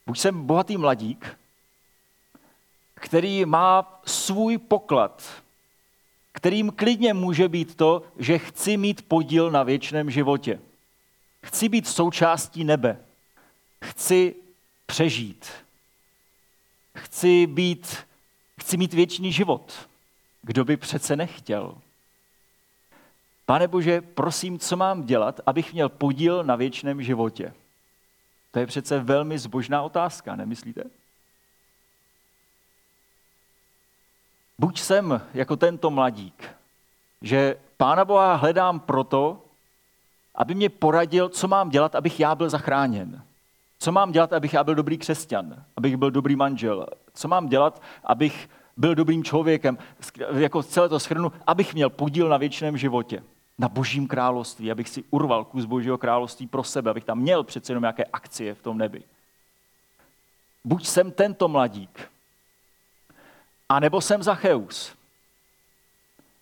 [0.06, 1.38] Buď jsem bohatý mladík,
[2.94, 5.44] který má svůj poklad,
[6.32, 10.60] kterým klidně může být to, že chci mít podíl na věčném životě.
[11.46, 13.00] Chci být součástí nebe.
[13.84, 14.36] Chci
[14.86, 15.52] přežít.
[16.98, 17.98] Chci být,
[18.62, 19.91] chci mít věčný život.
[20.42, 21.78] Kdo by přece nechtěl?
[23.46, 27.54] Pane Bože, prosím, co mám dělat, abych měl podíl na věčném životě?
[28.52, 30.84] To je přece velmi zbožná otázka, nemyslíte?
[34.58, 36.50] Buď jsem jako tento mladík,
[37.22, 39.44] že Pána Boha hledám proto,
[40.36, 43.24] aby mě poradil, co mám dělat, abych já byl zachráněn.
[43.80, 46.88] Co mám dělat, abych já byl dobrý křesťan, abych byl dobrý manžel.
[47.14, 48.50] Co mám dělat, abych
[48.82, 49.78] byl dobrým člověkem,
[50.34, 53.24] jako celé to schrnu, abych měl podíl na věčném životě,
[53.58, 57.72] na božím království, abych si urval kus božího království pro sebe, abych tam měl přece
[57.72, 59.04] jenom nějaké akcie v tom nebi.
[60.64, 62.12] Buď jsem tento mladík,
[63.70, 64.96] anebo jsem Zacheus.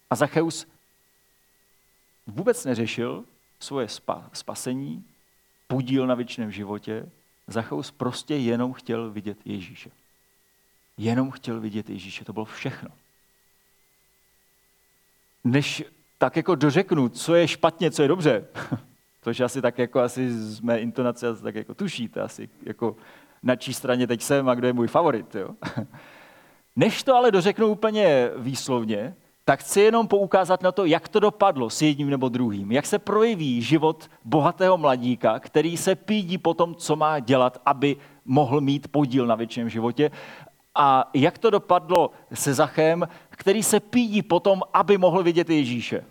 [0.10, 0.68] A Zacheus
[2.28, 3.24] vůbec neřešil
[3.60, 5.06] svoje spa, spasení,
[5.68, 7.10] podíl na věčném životě.
[7.48, 9.92] Zacheus prostě jenom chtěl vidět Ježíše.
[11.00, 12.89] Jenom chtěl vidět Ježíše, to bylo všechno.
[15.43, 15.84] Než
[16.18, 18.45] tak jako dořeknu, co je špatně, co je dobře,
[19.22, 22.95] což asi tak jako asi z mé intonace asi tak jako tušíte asi, jako
[23.43, 25.36] na čí straně teď jsem a kdo je můj favorit.
[25.36, 25.50] Jo?
[26.76, 31.70] Než to ale dořeknu úplně výslovně, tak chci jenom poukázat na to, jak to dopadlo
[31.70, 32.72] s jedním nebo druhým.
[32.72, 37.97] Jak se projeví život bohatého mladíka, který se pídí po tom, co má dělat, aby
[38.26, 40.12] mohl mít podíl na větším životě.
[40.82, 46.06] A jak to dopadlo se Zachem, který se pídí po tom, aby mohl vidět Ježíše.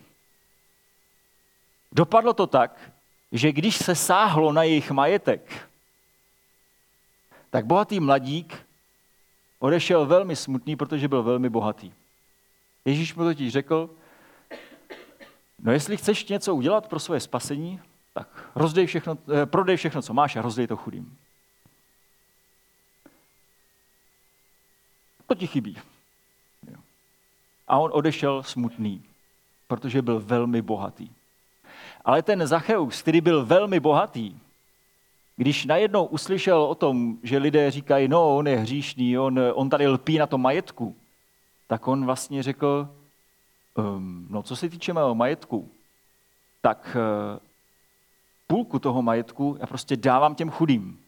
[1.92, 2.92] Dopadlo to tak,
[3.32, 5.68] že když se sáhlo na jejich majetek,
[7.50, 8.66] tak bohatý mladík
[9.58, 11.92] odešel velmi smutný, protože byl velmi bohatý.
[12.84, 13.90] Ježíš mu totiž řekl,
[15.58, 17.80] no jestli chceš něco udělat pro svoje spasení,
[18.14, 21.18] tak rozdej všechno, eh, prodej všechno, co máš a rozdej to chudým.
[25.28, 25.76] To ti chybí.
[27.68, 29.02] A on odešel smutný,
[29.66, 31.10] protože byl velmi bohatý.
[32.04, 34.40] Ale ten Zacheus, který byl velmi bohatý,
[35.36, 39.86] když najednou uslyšel o tom, že lidé říkají, no, on je hříšný, on, on tady
[39.86, 40.96] lpí na tom majetku,
[41.66, 42.88] tak on vlastně řekl,
[43.74, 45.70] um, no co se týče mého majetku,
[46.62, 47.38] tak uh,
[48.46, 51.00] půlku toho majetku já prostě dávám těm chudým.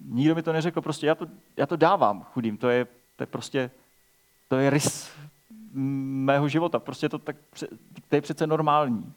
[0.00, 1.26] Nikdo mi to neřekl, prostě já to,
[1.56, 2.86] já to dávám chudým, to je,
[3.16, 3.70] to je prostě,
[4.48, 5.10] to je rys
[5.72, 7.36] mého života, prostě to, tak,
[8.08, 9.12] to je přece normální.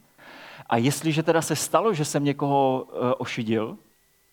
[0.70, 3.78] A jestliže teda se stalo, že jsem někoho uh, ošidil,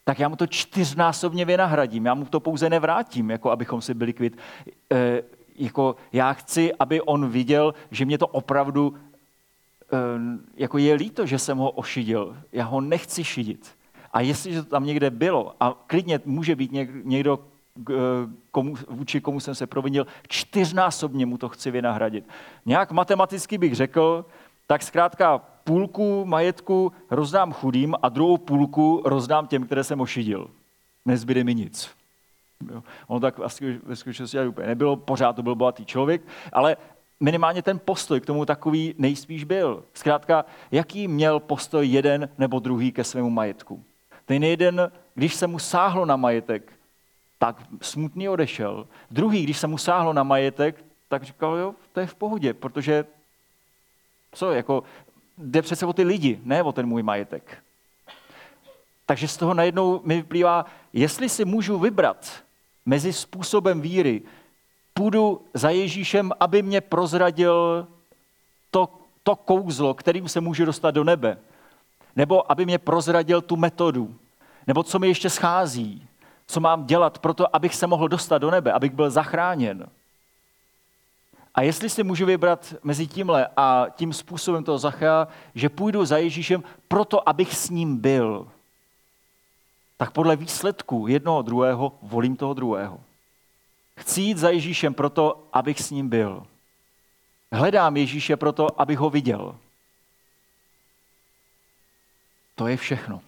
[0.05, 2.07] tak já mu to čtyřnásobně vynahradím.
[2.07, 4.39] Já mu to pouze nevrátím, jako abychom si byli kvit.
[4.93, 5.23] E,
[5.57, 9.99] jako já chci, aby on viděl, že mě to opravdu e,
[10.57, 12.37] jako je líto, že jsem ho ošidil.
[12.53, 13.77] Já ho nechci šidit.
[14.13, 16.71] A jestliže to tam někde bylo, a klidně může být
[17.05, 17.56] někdo, eh,
[18.51, 22.25] komu, vůči komu jsem se provinil, čtyřnásobně mu to chci vynahradit.
[22.67, 24.25] Nějak matematicky bych řekl,
[24.67, 30.51] tak zkrátka půlku majetku rozdám chudým a druhou půlku rozdám těm, které jsem ošidil.
[31.05, 31.91] Nezbyde mi nic.
[32.73, 32.83] Jo.
[33.07, 36.23] Ono tak asi ve skutečnosti úplně nebylo, pořád to byl bohatý člověk,
[36.53, 36.77] ale
[37.21, 39.85] minimálně ten postoj k tomu takový nejspíš byl.
[39.95, 43.85] Zkrátka, jaký měl postoj jeden nebo druhý ke svému majetku.
[44.25, 46.73] Ten jeden, když se mu sáhlo na majetek,
[47.39, 48.87] tak smutný odešel.
[49.11, 53.05] Druhý, když se mu sáhlo na majetek, tak říkal, jo, to je v pohodě, protože
[54.33, 54.83] co, jako
[55.39, 57.59] jde přece o ty lidi, ne o ten můj majetek.
[59.07, 62.43] Takže z toho najednou mi vyplývá, jestli si můžu vybrat
[62.87, 64.23] mezi způsobem víry,
[64.95, 67.87] půjdu za Ježíšem, aby mě prozradil
[68.71, 68.89] to,
[69.23, 71.39] to kouzlo, kterým se můžu dostat do nebe,
[72.17, 74.15] nebo aby mě prozradil tu metodu,
[74.67, 76.09] nebo co mi ještě schází,
[76.47, 79.89] co mám dělat pro to, abych se mohl dostat do nebe, abych byl zachráněn.
[81.57, 86.19] A jestli si můžu vybrat mezi tímhle a tím způsobem toho Zachea, že půjdu za
[86.19, 88.49] Ježíšem proto, abych s ním byl,
[89.97, 93.01] tak podle výsledku jednoho druhého volím toho druhého.
[93.99, 96.47] Chci jít za Ježíšem proto, abych s ním byl.
[97.53, 99.57] Hledám Ježíše proto, abych ho viděl.
[102.55, 103.21] To je všechno.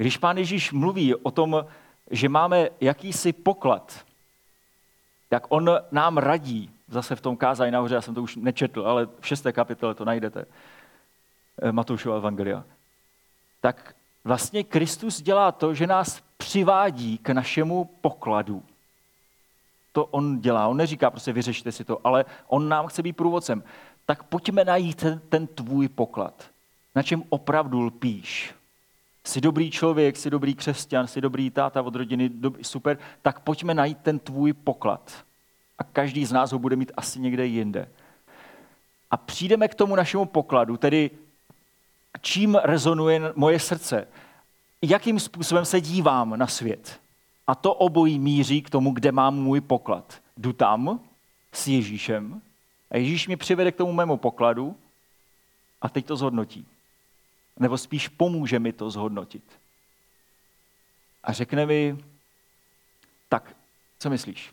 [0.00, 1.66] Když pán Ježíš mluví o tom,
[2.10, 4.04] že máme jakýsi poklad,
[5.30, 9.06] jak on nám radí, zase v tom kázání nahoře, já jsem to už nečetl, ale
[9.20, 10.44] v šesté kapitole to najdete,
[11.62, 12.64] eh, Matoušova evangelia,
[13.60, 13.94] tak
[14.24, 18.62] vlastně Kristus dělá to, že nás přivádí k našemu pokladu.
[19.92, 20.68] To on dělá.
[20.68, 23.62] On neříká prostě vyřešte si to, ale on nám chce být průvodcem.
[24.06, 26.50] Tak pojďme najít ten, ten tvůj poklad.
[26.94, 28.54] Na čem opravdu lpíš.
[29.24, 33.74] Jsi dobrý člověk, jsi dobrý křesťan, jsi dobrý táta od rodiny, dobrý, super, tak pojďme
[33.74, 35.24] najít ten tvůj poklad.
[35.78, 37.88] A každý z nás ho bude mít asi někde jinde.
[39.10, 41.10] A přijdeme k tomu našemu pokladu, tedy
[42.20, 44.08] čím rezonuje moje srdce,
[44.82, 47.00] jakým způsobem se dívám na svět.
[47.46, 50.20] A to obojí míří k tomu, kde mám můj poklad.
[50.36, 51.00] Jdu tam
[51.52, 52.42] s Ježíšem
[52.90, 54.76] a Ježíš mi přivede k tomu mému pokladu
[55.82, 56.66] a teď to zhodnotí.
[57.60, 59.44] Nebo spíš pomůže mi to zhodnotit.
[61.22, 62.04] A řekne mi,
[63.28, 63.56] tak,
[63.98, 64.52] co myslíš?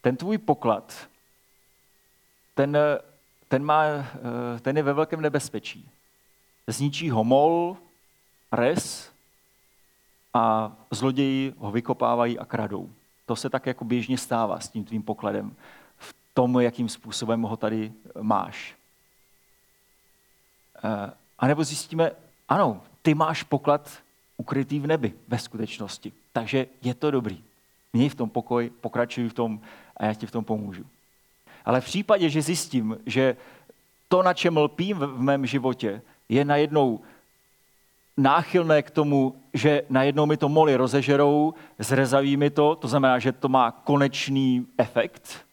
[0.00, 1.08] Ten tvůj poklad,
[2.54, 2.78] ten,
[3.48, 3.84] ten, má,
[4.62, 5.88] ten je ve velkém nebezpečí.
[6.66, 7.76] Zničí ho mol,
[8.52, 9.12] res
[10.34, 12.90] a zloději ho vykopávají a kradou.
[13.26, 15.56] To se tak jako běžně stává s tím tvým pokladem
[15.98, 18.74] v tom, jakým způsobem ho tady máš.
[21.44, 22.10] A nebo zjistíme,
[22.48, 23.90] ano, ty máš poklad
[24.36, 26.12] ukrytý v nebi ve skutečnosti.
[26.32, 27.42] Takže je to dobrý.
[27.92, 29.60] Měj v tom pokoj, pokračuj v tom
[29.96, 30.84] a já ti v tom pomůžu.
[31.64, 33.36] Ale v případě, že zjistím, že
[34.08, 37.00] to, na čem lpím v mém životě, je najednou
[38.16, 43.32] náchylné k tomu, že najednou mi to moly rozežerou, zrezaví mi to, to znamená, že
[43.32, 45.44] to má konečný efekt,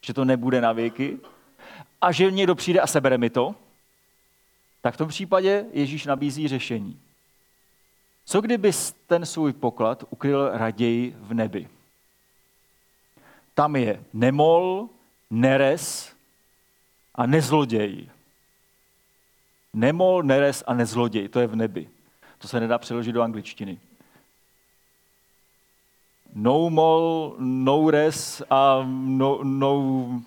[0.00, 1.18] že to nebude na věky,
[2.00, 3.54] a že někdo přijde a sebere mi to,
[4.80, 7.00] tak v tom případě Ježíš nabízí řešení.
[8.24, 8.72] Co kdyby
[9.06, 11.68] ten svůj poklad ukryl raději v nebi?
[13.54, 14.88] Tam je nemol,
[15.30, 16.12] neres
[17.14, 18.08] a nezloděj.
[19.72, 21.88] Nemol, neres a nezloděj, to je v nebi.
[22.38, 23.80] To se nedá přeložit do angličtiny.
[26.34, 30.22] No mol, no res a no, no,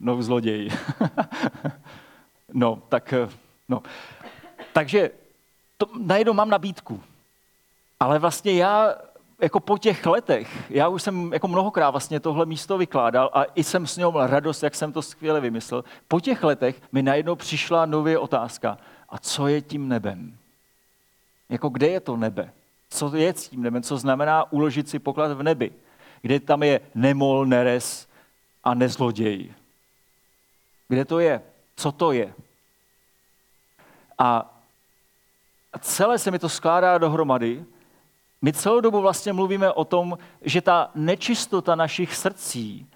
[0.00, 0.70] no zloděj.
[2.52, 3.14] no, tak,
[3.68, 3.82] no.
[4.72, 5.10] Takže
[5.78, 7.02] to, najednou mám nabídku.
[8.00, 8.94] Ale vlastně já
[9.40, 13.64] jako po těch letech, já už jsem jako mnohokrát vlastně tohle místo vykládal a i
[13.64, 15.84] jsem s ním měl radost, jak jsem to skvěle vymyslel.
[16.08, 18.78] Po těch letech mi najednou přišla nově otázka,
[19.08, 20.36] a co je tím nebem?
[21.48, 22.52] Jako kde je to nebe?
[22.90, 23.82] Co je tím nebem?
[23.82, 25.72] Co znamená uložit si poklad v nebi?
[26.22, 28.08] Kde tam je nemol, neres
[28.64, 29.54] a nezloděj?
[30.88, 31.42] Kde to je?
[31.76, 32.34] Co to je?
[34.18, 34.54] A
[35.80, 37.64] celé se mi to skládá dohromady.
[38.42, 42.86] My celou dobu vlastně mluvíme o tom, že ta nečistota našich srdcí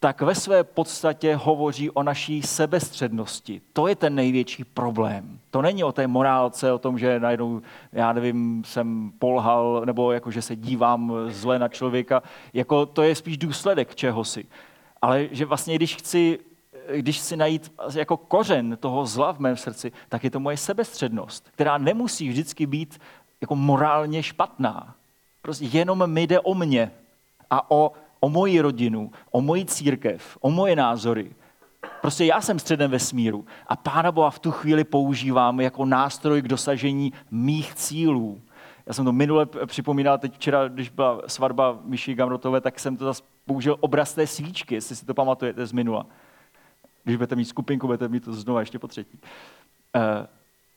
[0.00, 3.60] tak ve své podstatě hovoří o naší sebestřednosti.
[3.72, 5.38] To je ten největší problém.
[5.50, 7.62] To není o té morálce, o tom, že najednou,
[7.92, 12.22] já nevím, jsem polhal, nebo jako, že se dívám zle na člověka.
[12.52, 14.44] Jako, to je spíš důsledek čehosi.
[15.02, 16.38] Ale že vlastně, když chci
[16.96, 21.48] když si najít jako kořen toho zla v mém srdci, tak je to moje sebestřednost,
[21.50, 23.00] která nemusí vždycky být
[23.40, 24.94] jako morálně špatná.
[25.42, 26.90] Prostě jenom mi jde o mě
[27.50, 31.32] a o, o moji rodinu, o moji církev, o moje názory.
[32.00, 36.48] Prostě já jsem středem vesmíru a Pána Boha v tu chvíli používám jako nástroj k
[36.48, 38.40] dosažení mých cílů.
[38.86, 43.04] Já jsem to minule připomínal, teď včera, když byla svatba Myši Gamrotové, tak jsem to
[43.04, 46.06] zase použil obraz té svíčky, jestli si to pamatujete z minula
[47.04, 49.20] když budete mít skupinku, budete mít to znova ještě po třetí.
[49.96, 50.26] Eh,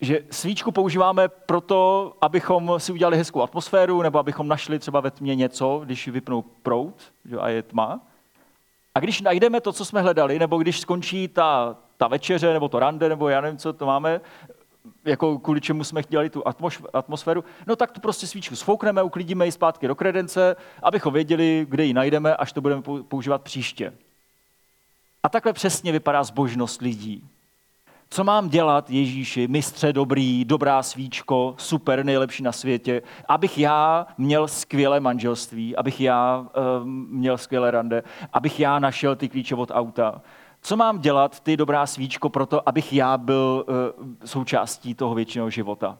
[0.01, 5.35] že svíčku používáme proto, abychom si udělali hezkou atmosféru, nebo abychom našli třeba ve tmě
[5.35, 6.95] něco, když vypnou prout
[7.39, 8.01] a je tma.
[8.95, 12.79] A když najdeme to, co jsme hledali, nebo když skončí ta, ta večeře, nebo to
[12.79, 14.21] rande, nebo já nevím, co to máme,
[15.05, 16.43] jako kvůli čemu jsme chtěli tu
[16.93, 21.85] atmosféru, no tak tu prostě svíčku sfoukneme, uklidíme ji zpátky do kredence, abychom věděli, kde
[21.85, 23.93] ji najdeme, až to budeme používat příště.
[25.23, 27.23] A takhle přesně vypadá zbožnost lidí.
[28.13, 34.47] Co mám dělat, Ježíši, mistře dobrý, dobrá svíčko, super, nejlepší na světě, abych já měl
[34.47, 38.03] skvělé manželství, abych já uh, měl skvělé rande,
[38.33, 40.21] abych já našel ty klíče od auta.
[40.61, 45.97] Co mám dělat, ty dobrá svíčko, proto, abych já byl uh, součástí toho věčného života?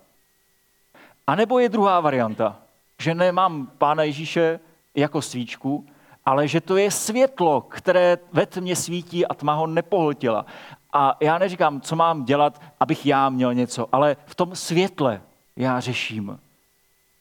[1.27, 2.55] A nebo je druhá varianta,
[2.99, 4.59] že nemám Pána Ježíše
[4.95, 5.85] jako svíčku,
[6.25, 10.45] ale že to je světlo, které ve tmě svítí a tma ho nepohltila.
[10.93, 15.21] A já neříkám, co mám dělat, abych já měl něco, ale v tom světle
[15.55, 16.39] já řeším.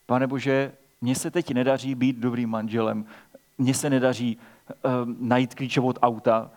[0.07, 3.07] Pane Bože, mně se teď nedaří být dobrým manželem,
[3.59, 4.39] mně se nedaří
[4.85, 4.91] uh,
[5.21, 6.51] najít klíče od auta.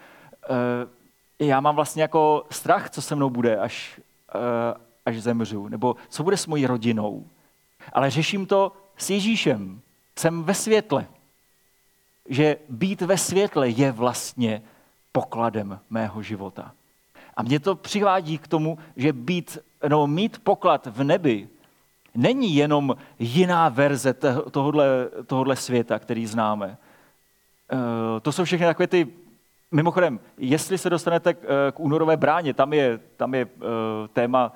[0.49, 4.01] Uh, já mám vlastně jako strach, co se mnou bude, až,
[4.35, 4.41] uh,
[5.05, 7.25] až zemřu, nebo co bude s mojí rodinou.
[7.93, 9.81] Ale řeším to s Ježíšem.
[10.15, 11.07] Jsem ve světle
[12.30, 14.61] že být ve světle je vlastně
[15.11, 16.71] pokladem mého života.
[17.36, 19.57] A mě to přivádí k tomu, že být,
[19.88, 21.49] no, mít poklad v nebi
[22.15, 24.13] není jenom jiná verze
[24.51, 26.78] tohohle, tohohle světa, který známe.
[27.71, 29.07] Eh, to jsou všechny takové ty,
[29.71, 31.34] mimochodem, jestli se dostanete
[31.71, 34.53] k únorové bráně, tam je, tam je eh, téma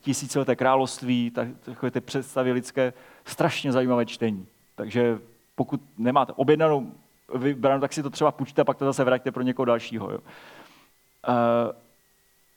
[0.00, 2.92] tisícileté království, takové ty představy lidské,
[3.24, 4.46] strašně zajímavé čtení.
[4.74, 5.18] Takže
[5.54, 6.92] pokud nemáte objednanou
[7.34, 10.10] vybranou, tak si to třeba půjčte a pak to zase vraťte pro někoho dalšího.
[10.10, 10.18] Jo.
[10.18, 11.34] Uh,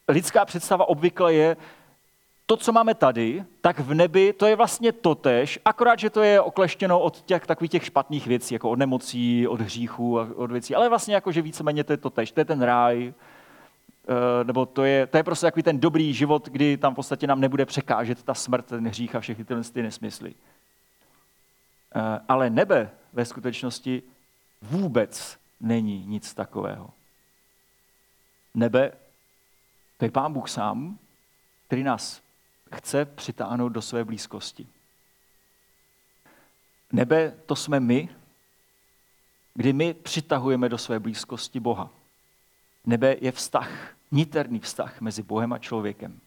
[0.08, 1.58] lidská představa obvykle je,
[2.48, 6.42] to, co máme tady, tak v nebi, to je vlastně totež, akorát, že to je
[6.42, 10.90] okleštěno od těch takových těch špatných věcí, jako od nemocí, od hříchů od věcí, ale
[10.90, 13.14] vlastně jako, že víceméně to je totež, to je ten ráj,
[14.08, 17.28] eh, nebo to je, to je prostě takový ten dobrý život, kdy tam v podstatě
[17.28, 20.34] nám nebude překážet ta smrt, ten hřích a všechny ty nesmysly.
[21.96, 24.04] Eh, ale nebe ve skutečnosti
[24.70, 26.90] vůbec není nic takového.
[28.54, 28.92] Nebe,
[29.98, 31.00] to je Pán Bůh sám,
[31.68, 32.22] který nás
[32.76, 34.68] chce přitáhnout do své blízkosti.
[36.92, 38.10] Nebe to jsme my,
[39.54, 41.90] kdy my přitahujeme do své blízkosti Boha.
[42.86, 46.20] Nebe je vztah, niterný vztah mezi Bohem a člověkem.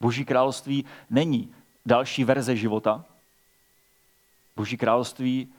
[0.00, 1.54] Boží království není
[1.86, 3.04] další verze života.
[4.56, 5.54] Boží království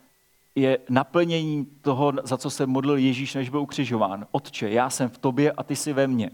[0.57, 4.27] je naplnění toho, za co se modlil Ježíš, než byl ukřižován.
[4.31, 6.29] Otče, já jsem v tobě a ty jsi ve mně.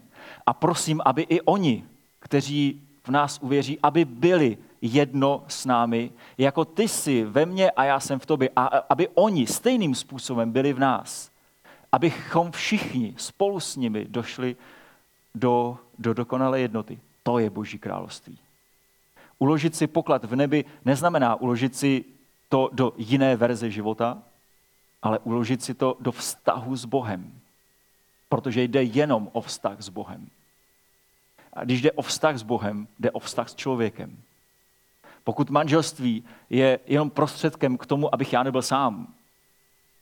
[0.46, 1.84] A prosím, aby i oni,
[2.20, 7.84] kteří v nás uvěří, aby byli jedno s námi, jako ty jsi ve mně a
[7.84, 8.50] já jsem v tobě.
[8.56, 11.30] A aby oni stejným způsobem byli v nás.
[11.92, 14.56] Abychom všichni spolu s nimi došli
[15.36, 17.00] do, do dokonalé jednoty.
[17.24, 18.38] To je Boží království.
[19.40, 22.06] Uložit si poklad v nebi neznamená uložit si
[22.54, 24.22] to do jiné verze života,
[25.02, 27.32] ale uložit si to do vztahu s Bohem.
[28.30, 30.30] Protože jde jenom o vztah s Bohem.
[31.54, 34.18] A když jde o vztah s Bohem, jde o vztah s člověkem.
[35.24, 39.14] Pokud manželství je jenom prostředkem k tomu, abych já nebyl sám,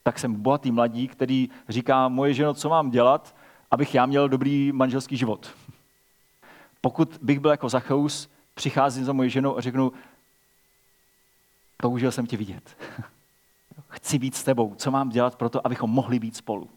[0.04, 3.36] tak jsem bohatý mladík, který říká, moje ženo, co mám dělat,
[3.72, 5.52] abych já měl dobrý manželský život.
[6.82, 9.92] Pokud bych byl jako Zacheus, přicházím za moji ženou a řeknu,
[11.82, 12.78] toužil jsem tě vidět.
[13.90, 14.76] Chci být s tebou.
[14.76, 16.70] Co mám dělat pro to, abychom mohli být spolu?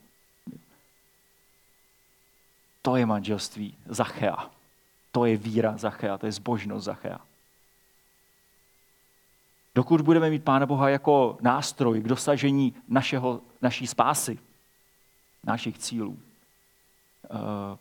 [2.82, 4.50] To je manželství Zachea.
[5.12, 7.20] To je víra Zachea, to je zbožnost Zachea.
[9.74, 14.38] Dokud budeme mít Pána Boha jako nástroj k dosažení našeho, naší spásy,
[15.44, 16.18] našich cílů,
[17.24, 17.78] eh,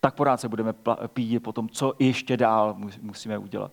[0.00, 0.74] tak pořád se budeme
[1.06, 3.72] pídit po tom, co ještě dál musíme udělat.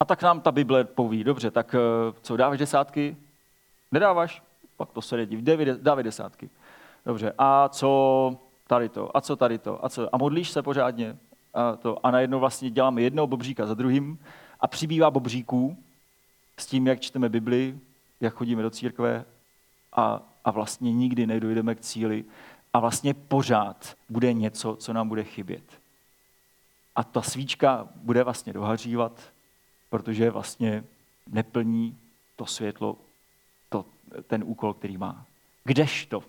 [0.00, 3.16] A tak nám ta Bible poví, dobře, tak eh, co, dáváš desátky?
[3.92, 4.42] Nedáváš?
[4.76, 5.42] Pak to se nedí,
[5.80, 6.50] dávej desátky.
[7.06, 8.36] Dobře, a co
[8.66, 11.16] tady to, a co tady to, a co, a modlíš se pořádně?
[11.54, 14.18] A, to, a najednou vlastně děláme jednoho bobříka za druhým
[14.60, 15.76] a přibývá bobříků
[16.58, 17.78] s tím, jak čteme Bibli,
[18.20, 19.24] jak chodíme do církve
[19.92, 22.24] a, a vlastně nikdy nedojdeme k cíli
[22.72, 25.64] a vlastně pořád bude něco, co nám bude chybět.
[26.96, 29.20] A ta svíčka bude vlastně dohařívat,
[29.90, 30.84] protože vlastně
[31.26, 31.98] neplní
[32.36, 32.96] to světlo,
[33.68, 33.84] to,
[34.26, 35.26] ten úkol, který má.
[35.64, 36.24] Kdežto,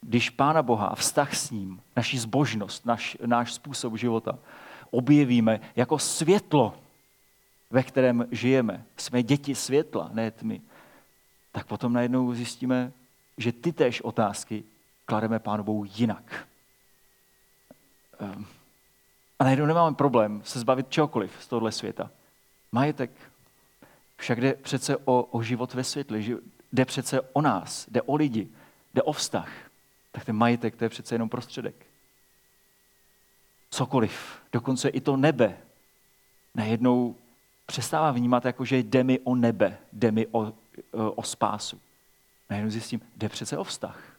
[0.00, 4.38] když Pána Boha a vztah s ním, naši zbožnost, naš, náš způsob života
[4.90, 6.78] objevíme jako světlo,
[7.70, 10.60] ve kterém žijeme, jsme děti světla, ne tmy,
[11.52, 12.92] tak potom najednou zjistíme,
[13.36, 14.64] že ty též otázky
[15.04, 16.48] klademe Pánu Bohu jinak.
[18.18, 18.46] Ehm,
[19.40, 22.10] a najednou nemáme problém se zbavit čehokoliv z tohohle světa.
[22.72, 23.10] Majetek.
[24.16, 26.18] Však jde přece o, o život ve světle,
[26.72, 28.48] jde přece o nás, jde o lidi,
[28.94, 29.50] jde o vztah.
[30.12, 31.86] Tak ten majetek to je přece jenom prostředek.
[33.70, 35.56] Cokoliv, dokonce i to nebe,
[36.54, 37.16] najednou
[37.66, 40.52] přestává vnímat, jako že jde mi o nebe, jde mi o,
[40.92, 41.80] o spásu.
[42.50, 44.16] Najednou zjistím, jde přece o vztah.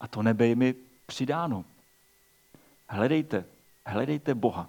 [0.00, 0.74] A to nebe je mi
[1.06, 1.64] přidáno.
[2.88, 3.44] Hledejte,
[3.86, 4.68] hledejte Boha.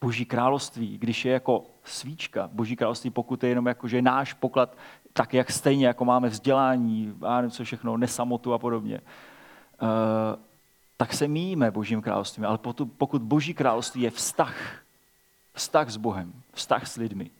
[0.00, 4.76] Boží království, když je jako svíčka, Boží království, pokud je jenom jako, že náš poklad,
[5.12, 9.88] tak jak stejně, jako máme vzdělání, a nevím co všechno, nesamotu a podobně, uh,
[10.96, 12.46] tak se míjíme Božím královstvím.
[12.46, 12.58] Ale
[12.98, 14.82] pokud Boží království je vztah,
[15.54, 17.30] vztah s Bohem, vztah s lidmi,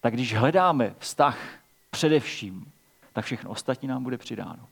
[0.00, 1.38] tak když hledáme vztah
[1.90, 2.72] především,
[3.12, 4.68] tak všechno ostatní nám bude přidáno.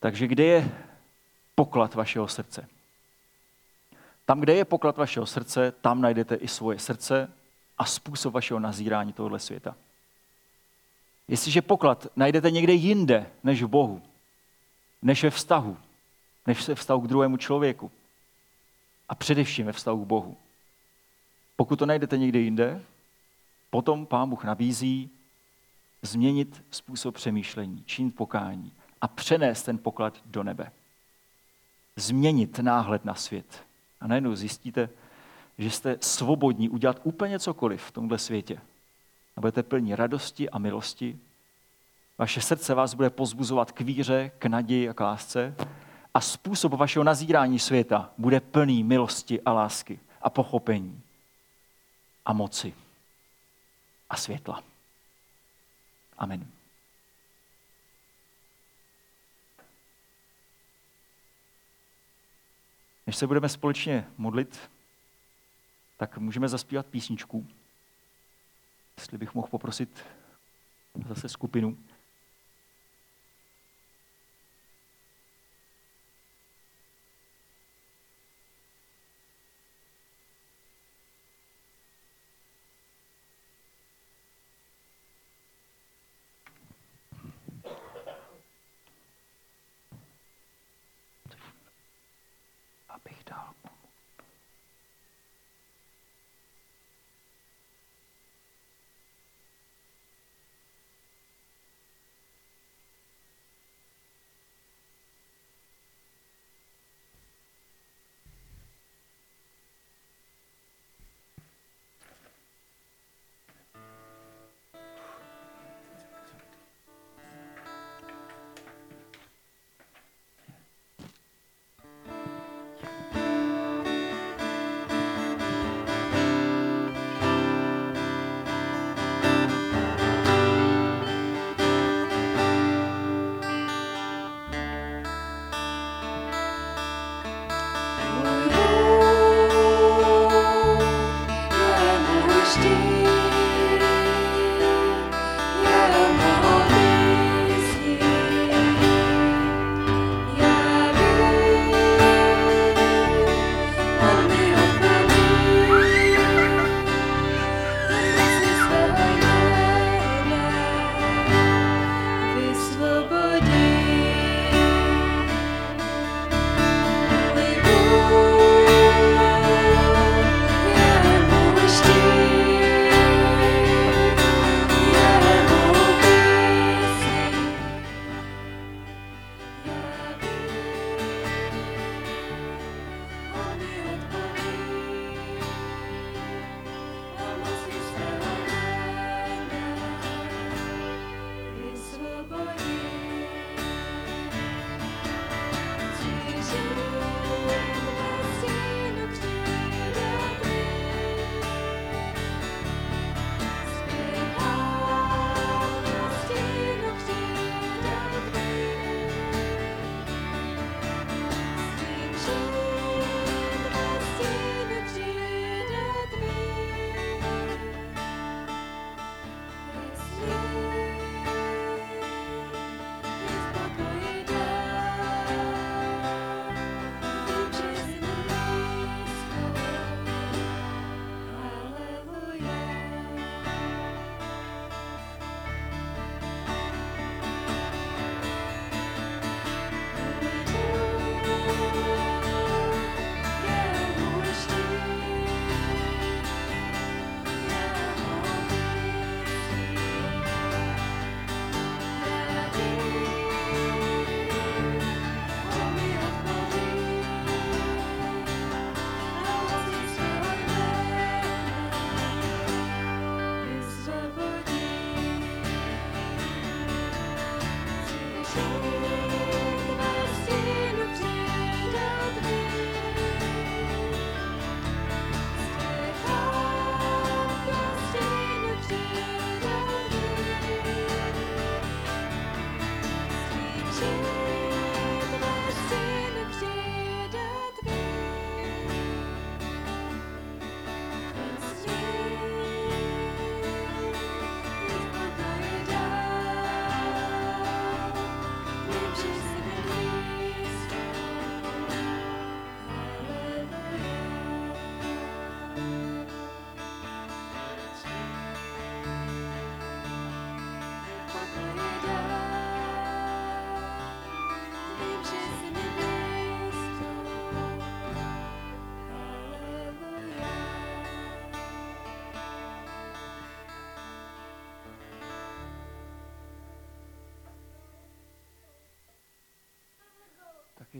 [0.00, 0.85] Takže kde je
[1.56, 2.68] poklad vašeho srdce?
[4.24, 7.32] Tam, kde je poklad vašeho srdce, tam najdete i svoje srdce
[7.78, 9.76] a způsob vašeho nazírání tohoto světa.
[11.28, 14.02] Jestliže poklad najdete někde jinde než v Bohu,
[15.02, 15.76] než ve vztahu,
[16.46, 17.90] než ve vztahu k druhému člověku
[19.08, 20.36] a především ve vztahu k Bohu.
[21.56, 22.82] Pokud to najdete někde jinde,
[23.70, 25.10] potom Pán Bůh nabízí
[26.02, 30.72] změnit způsob přemýšlení, činit pokání a přenést ten poklad do nebe.
[31.96, 33.64] Změnit náhled na svět.
[34.00, 34.88] A najednou zjistíte,
[35.58, 38.60] že jste svobodní udělat úplně cokoliv v tomhle světě.
[39.36, 41.18] A budete plní radosti a milosti.
[42.18, 45.54] Vaše srdce vás bude pozbuzovat k víře, k naději a k lásce.
[46.14, 51.02] A způsob vašeho nazírání světa bude plný milosti a lásky a pochopení
[52.24, 52.74] a moci
[54.10, 54.62] a světla.
[56.18, 56.55] Amen.
[63.06, 64.70] Než se budeme společně modlit,
[65.96, 67.46] tak můžeme zaspívat písničku.
[68.96, 70.04] Jestli bych mohl poprosit
[71.08, 71.78] zase skupinu.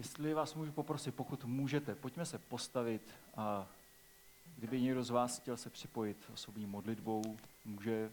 [0.07, 3.67] Jestli vás můžu poprosit, pokud můžete, pojďme se postavit a
[4.57, 8.11] kdyby někdo z vás chtěl se připojit osobní modlitbou, může,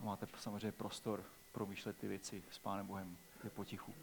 [0.00, 3.94] máte samozřejmě prostor promýšlet ty věci s Pánem Bohem, je potichu.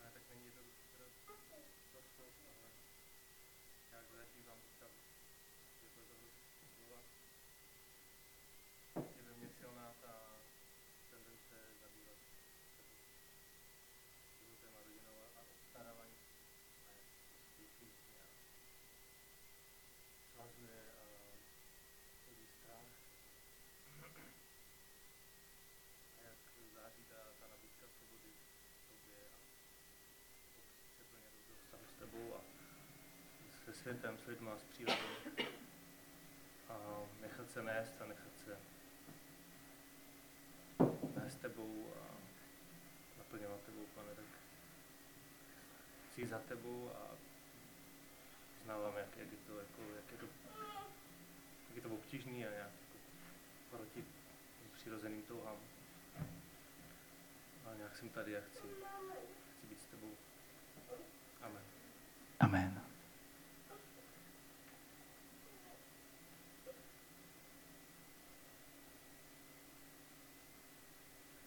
[0.00, 0.60] Ale tak není to
[0.92, 1.06] teda
[1.96, 2.68] dost, ale
[3.90, 4.90] nějak zažívám tam,
[5.80, 6.26] že to toho
[6.74, 6.98] slova
[9.16, 10.14] je ve mně silná ta
[11.10, 12.18] tendence zabývat
[12.76, 12.82] se
[14.38, 16.18] životem a rodinou a obstarávání
[16.88, 18.32] a jak to dětí nějak
[20.32, 21.04] svazuje a
[22.24, 22.88] chodí strach.
[26.16, 26.38] A jak
[26.76, 28.30] září ta, ta nabídka svobody
[28.78, 29.38] v tobě a
[30.96, 32.40] se plně do vztahu s tebou a
[33.64, 34.96] se světem, lidma, s přírodou.
[36.68, 36.76] A
[37.20, 38.58] nechat se nést a nechat se
[41.20, 42.14] nést tebou a
[43.18, 44.24] naplňovat tebou, pane, tak
[46.10, 47.08] chci za tebou a
[48.64, 50.26] znávám, jak, jak, je to, jako, jak, je to,
[51.68, 52.98] jak je to obtížný a nějak jako
[53.76, 54.04] proti
[54.74, 55.56] přirozeným touhám.
[57.66, 58.58] Ale nějak jsem tady a chci,
[59.58, 60.10] chci být s tebou.
[61.42, 61.62] Amen.
[62.40, 62.84] Amen.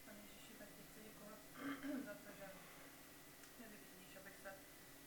[0.05, 1.39] Pane Ježíši, tak ti chci děkovat
[2.05, 2.45] za to, že
[3.57, 4.51] mě vyvíjíš, abych se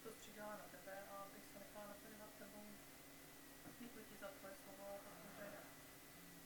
[0.03, 2.65] soustředila na tebe a abych se nechala naplňovat tebou.
[3.81, 5.49] Děkuji ti za tvoje slovo, protože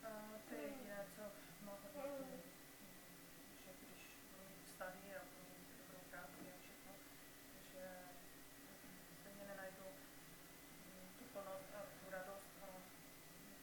[0.09, 1.23] uh, ty je jediné, co
[1.67, 2.43] má hodnotu, mm,
[3.65, 6.93] že když budu mít vztahy a budu mít dobrou práci a všechno,
[7.73, 7.85] že
[8.85, 9.87] mm, stejně nenajdu
[10.87, 12.67] mm, tu plnost a tu radost a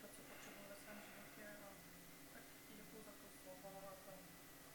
[0.01, 1.43] to, co potřebuji ve svém životě.
[1.65, 1.67] A
[2.33, 4.13] tak ti děkuji za to slovo a za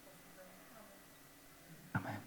[0.05, 0.59] posuzení.
[0.75, 0.91] Amen.
[1.95, 2.21] Amen.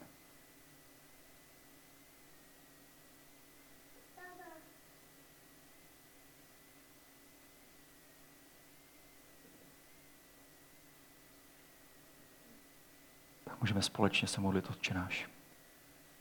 [13.45, 15.30] Tak můžeme společně se modlit Otče náš.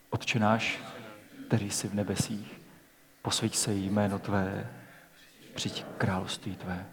[0.09, 0.79] Otče náš,
[1.47, 2.61] který jsi v nebesích,
[3.21, 4.69] posvěť se jméno Tvé,
[5.55, 6.85] přijď království Tvé.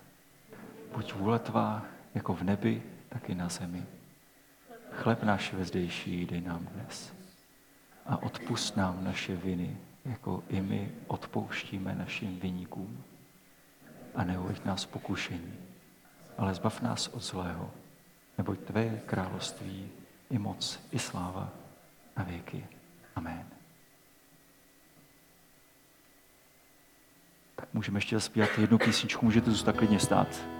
[0.94, 1.84] Buď vůle Tvá
[2.14, 3.86] jako v nebi, tak i na zemi.
[4.92, 7.12] Chleb náš vezdejší dej nám dnes.
[8.06, 13.04] A odpust nám naše viny, jako i my odpouštíme našim viníkům.
[14.14, 15.54] A neuveď nás pokušení,
[16.38, 17.70] ale zbav nás od zlého,
[18.38, 19.90] neboť Tvé království,
[20.30, 21.50] i moc, i sláva
[22.16, 22.66] na věky.
[23.16, 23.46] Amen.
[27.56, 30.55] Tak můžeme ještě zaspívat jednu písničku, můžete zůstat klidně stát.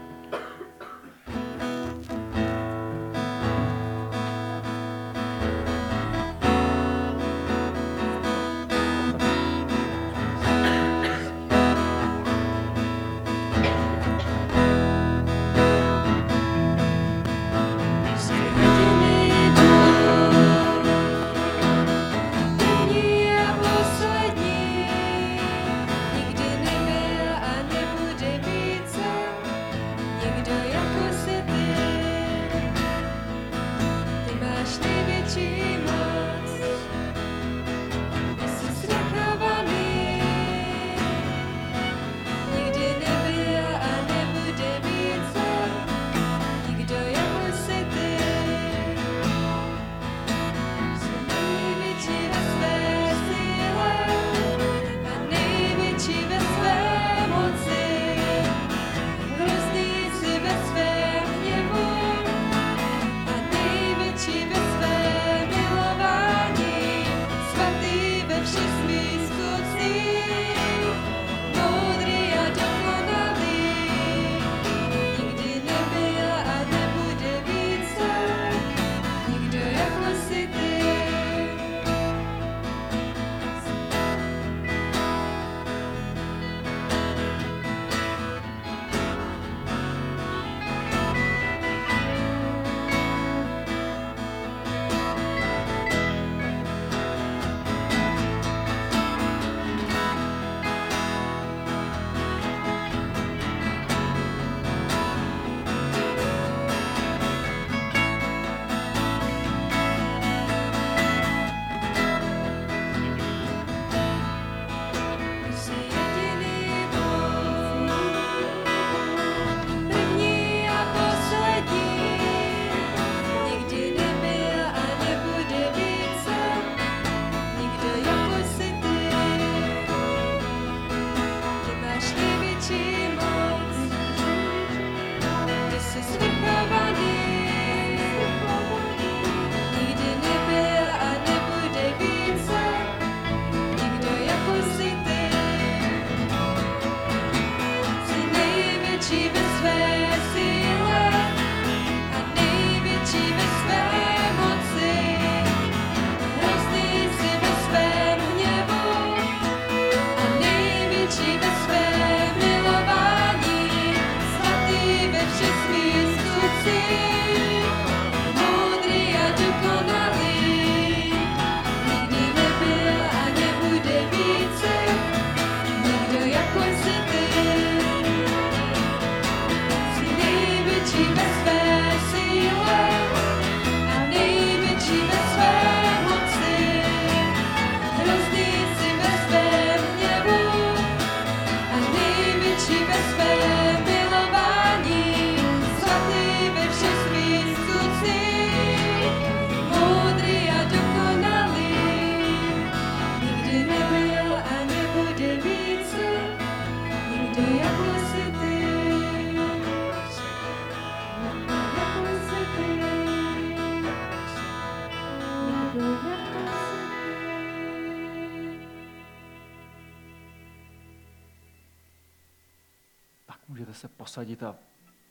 [224.17, 224.57] Posadit a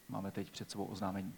[0.09, 1.37] máme teď před sebou oznámení.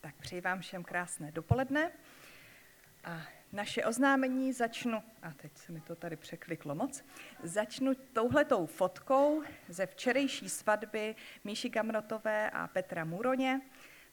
[0.00, 1.90] Tak přeji vám všem krásné dopoledne.
[3.04, 3.22] A
[3.52, 7.04] naše oznámení začnu, a teď se mi to tady překliklo moc,
[7.42, 13.60] začnu touhletou fotkou ze včerejší svatby Míši Gamrotové a Petra Muroně.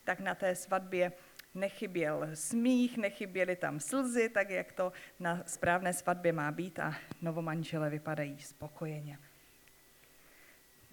[0.03, 1.11] Tak na té svatbě
[1.53, 7.89] nechyběl smích, nechyběly tam slzy, tak jak to na správné svatbě má být a novomanžele
[7.89, 9.19] vypadají spokojeně.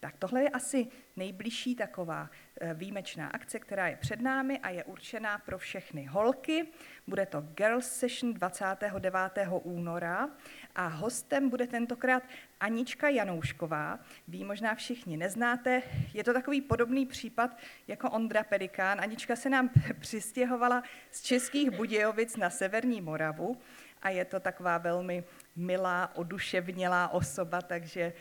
[0.01, 0.86] Tak tohle je asi
[1.16, 6.66] nejbližší taková eh, výjimečná akce, která je před námi a je určená pro všechny holky.
[7.06, 9.18] Bude to Girls Session 29.
[9.62, 10.28] února
[10.74, 12.23] a hostem bude tentokrát
[12.60, 13.98] Anička Janoušková.
[14.28, 15.82] Vy možná všichni neznáte.
[16.14, 17.56] Je to takový podobný případ
[17.89, 19.01] jako Ondra Pedikán.
[19.01, 19.70] Anička se nám
[20.01, 23.56] přistěhovala z Českých Budějovic na Severní Moravu
[24.02, 25.24] a je to taková velmi
[25.57, 28.12] milá, oduševnělá osoba, takže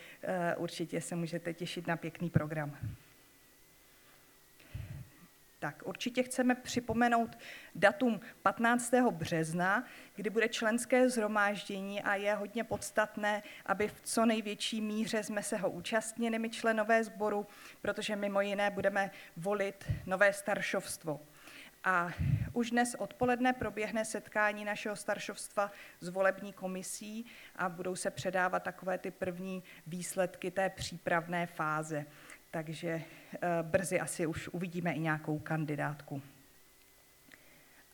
[0.56, 2.76] uh, určitě se můžete těšit na pěkný program.
[5.58, 7.38] Tak určitě chceme připomenout
[7.74, 8.94] datum 15.
[9.10, 9.84] března,
[10.14, 15.56] kdy bude členské zhromáždění a je hodně podstatné, aby v co největší míře jsme se
[15.56, 17.46] ho účastnili, my členové sboru,
[17.82, 21.20] protože mimo jiné budeme volit nové staršovstvo.
[21.88, 22.10] A
[22.52, 27.26] už dnes odpoledne proběhne setkání našeho staršovstva s volební komisí
[27.56, 32.06] a budou se předávat takové ty první výsledky té přípravné fáze.
[32.50, 36.22] Takže eh, brzy asi už uvidíme i nějakou kandidátku.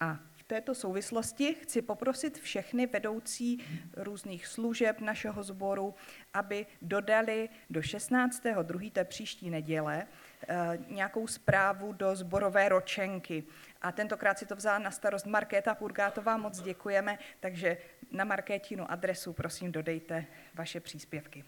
[0.01, 3.65] A v této souvislosti chci poprosit všechny vedoucí
[3.97, 5.95] různých služeb našeho sboru,
[6.35, 8.93] aby dodali do 16.2.
[8.93, 10.07] té příští neděle
[10.89, 13.45] nějakou zprávu do zborové ročenky.
[13.83, 17.77] A tentokrát si to vzala na starost Markéta Purgátová, moc děkujeme, takže
[18.11, 21.45] na Markétinu adresu prosím dodejte vaše příspěvky.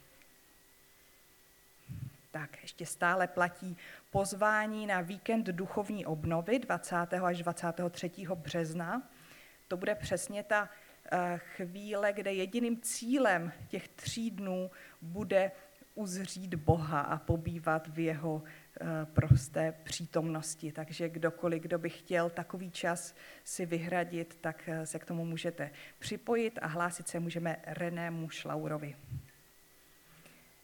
[2.30, 3.76] Tak, ještě stále platí
[4.10, 6.96] pozvání na víkend duchovní obnovy 20.
[6.96, 8.10] až 23.
[8.34, 9.02] března.
[9.68, 10.68] To bude přesně ta
[11.12, 14.70] eh, chvíle, kde jediným cílem těch tří dnů
[15.02, 15.50] bude
[15.94, 18.63] uzřít Boha a pobývat v jeho eh,
[19.04, 20.72] prosté přítomnosti.
[20.72, 23.14] Takže kdokoliv, kdo by chtěl takový čas
[23.44, 28.96] si vyhradit, tak eh, se k tomu můžete připojit a hlásit se můžeme Renému Šlaurovi.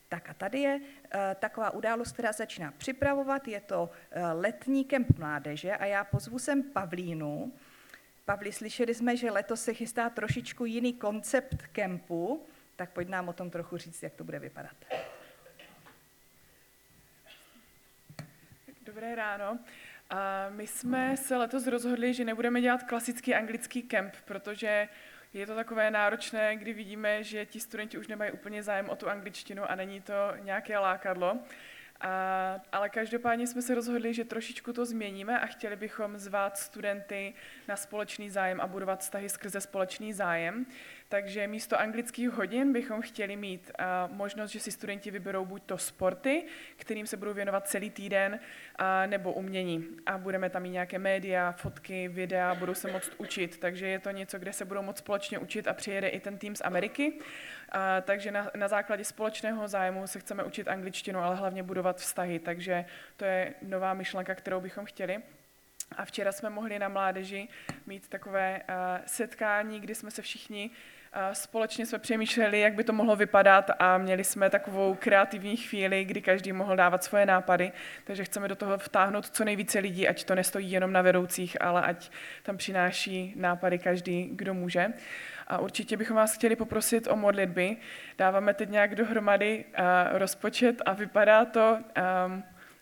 [0.09, 0.81] Tak a tady je
[1.11, 3.49] eh, taková událost, která začíná připravovat.
[3.49, 7.53] Je to eh, letní kemp mládeže a já pozvu sem Pavlínu.
[8.25, 12.47] Pavli, slyšeli jsme, že letos se chystá trošičku jiný koncept kempu,
[12.77, 14.77] tak pojď nám o tom trochu říct, jak to bude vypadat.
[18.91, 19.59] Dobré ráno.
[20.11, 24.89] A my jsme se letos rozhodli, že nebudeme dělat klasický anglický kemp, protože
[25.33, 29.09] je to takové náročné, kdy vidíme, že ti studenti už nemají úplně zájem o tu
[29.09, 31.39] angličtinu a není to nějaké lákadlo.
[32.01, 37.35] A, ale každopádně jsme se rozhodli, že trošičku to změníme a chtěli bychom zvát studenty
[37.69, 40.67] na společný zájem a budovat vztahy skrze společný zájem.
[41.09, 45.79] Takže místo anglických hodin bychom chtěli mít uh, možnost, že si studenti vyberou buď to
[45.79, 46.45] sporty,
[46.77, 48.33] kterým se budou věnovat celý týden,
[48.81, 49.87] uh, nebo umění.
[50.07, 53.59] A budeme tam mít nějaké média, fotky, videa, budou se moct učit.
[53.59, 56.57] Takže je to něco, kde se budou moct společně učit a přijede i ten tým
[56.57, 57.13] z Ameriky.
[57.75, 62.39] Uh, takže na, na základě společného zájmu se chceme učit angličtinu, ale hlavně budovat vztahy.
[62.39, 62.85] Takže
[63.17, 65.23] to je nová myšlenka, kterou bychom chtěli.
[65.97, 67.49] A včera jsme mohli na mládeži
[67.87, 68.75] mít takové uh,
[69.07, 70.71] setkání, kdy jsme se všichni
[71.33, 76.23] společně jsme přemýšleli, jak by to mohlo vypadat a měli jsme takovou kreativní chvíli, kdy
[76.23, 77.73] každý mohl dávat svoje nápady,
[78.05, 81.83] takže chceme do toho vtáhnout co nejvíce lidí, ať to nestojí jenom na vedoucích, ale
[81.83, 82.11] ať
[82.43, 84.93] tam přináší nápady každý, kdo může.
[85.47, 87.77] A určitě bychom vás chtěli poprosit o modlitby.
[88.19, 89.65] Dáváme teď nějak dohromady
[90.13, 91.79] rozpočet a vypadá to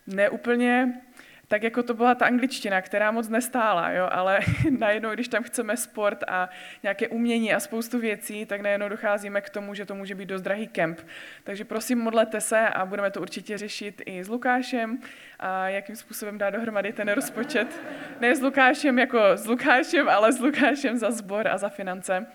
[0.06, 1.00] neúplně
[1.48, 4.40] tak jako to byla ta angličtina, která moc nestála, jo, ale
[4.78, 6.48] najednou, když tam chceme sport a
[6.82, 10.42] nějaké umění a spoustu věcí, tak najednou docházíme k tomu, že to může být dost
[10.42, 11.00] drahý kemp.
[11.44, 14.98] Takže prosím, modlete se a budeme to určitě řešit i s Lukášem
[15.38, 17.82] a jakým způsobem dát dohromady ten rozpočet.
[18.20, 22.26] Ne s Lukášem jako s Lukášem, ale s Lukášem za sbor a za finance.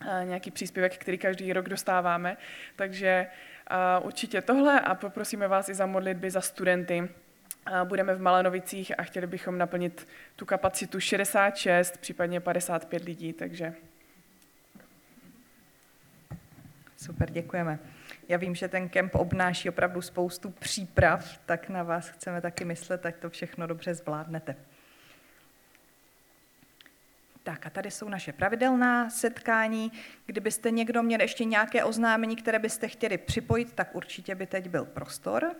[0.00, 2.36] A nějaký příspěvek, který každý rok dostáváme.
[2.76, 3.26] Takže
[4.02, 7.08] určitě tohle a poprosíme vás i za modlitby za studenty,
[7.84, 13.74] Budeme v Malenovicích a chtěli bychom naplnit tu kapacitu 66, případně 55 lidí, takže...
[16.96, 17.78] Super, děkujeme.
[18.28, 23.06] Já vím, že ten kemp obnáší opravdu spoustu příprav, tak na vás chceme taky myslet,
[23.06, 24.56] ať to všechno dobře zvládnete.
[27.42, 29.92] Tak a tady jsou naše pravidelná setkání.
[30.26, 34.84] Kdybyste někdo měl ještě nějaké oznámení, které byste chtěli připojit, tak určitě by teď byl
[34.84, 35.54] prostor.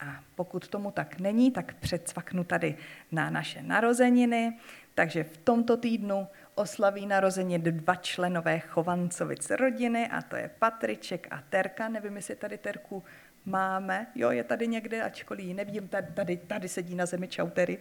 [0.00, 2.76] A pokud tomu tak není, tak předsvaknu tady
[3.12, 4.58] na naše narozeniny.
[4.94, 11.42] Takže v tomto týdnu oslaví narozeniny dva členové Chovancovic rodiny, a to je Patriček a
[11.48, 11.88] Terka.
[11.88, 13.04] Nevím, jestli tady Terku
[13.46, 17.78] máme, jo, je tady někde, ačkoliv ji nevidím, tady, tady, tady sedí na zemi čautery.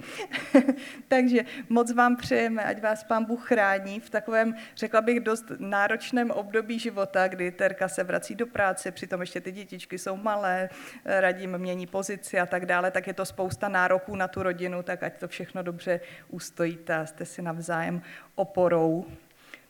[1.07, 6.31] Takže moc vám přejeme, ať vás pán Bůh chrání v takovém, řekla bych, dost náročném
[6.31, 10.69] období života, kdy Terka se vrací do práce, přitom ještě ty dětičky jsou malé,
[11.05, 15.03] radím mění pozici a tak dále, tak je to spousta nároků na tu rodinu, tak
[15.03, 18.01] ať to všechno dobře ustojíte a jste si navzájem
[18.35, 19.05] oporou.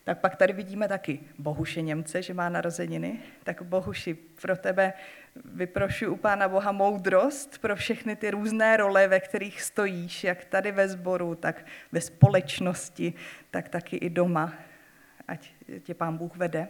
[0.06, 3.18] Tak pak tady vidíme taky Bohuše Němce, že má narozeniny.
[3.44, 4.92] Tak Bohuši, pro tebe
[5.44, 10.72] vyprošuji u Pána Boha moudrost pro všechny ty různé role, ve kterých stojíš, jak tady
[10.72, 13.14] ve sboru, tak ve společnosti,
[13.50, 14.52] tak taky i doma,
[15.28, 15.50] ať
[15.82, 16.68] tě Pán Bůh vede.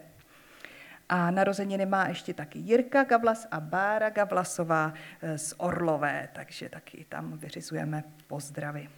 [1.09, 4.93] A narozeniny má ještě taky Jirka Gavlas a Bára Gavlasová
[5.37, 8.89] z Orlové, takže taky tam vyřizujeme pozdravy.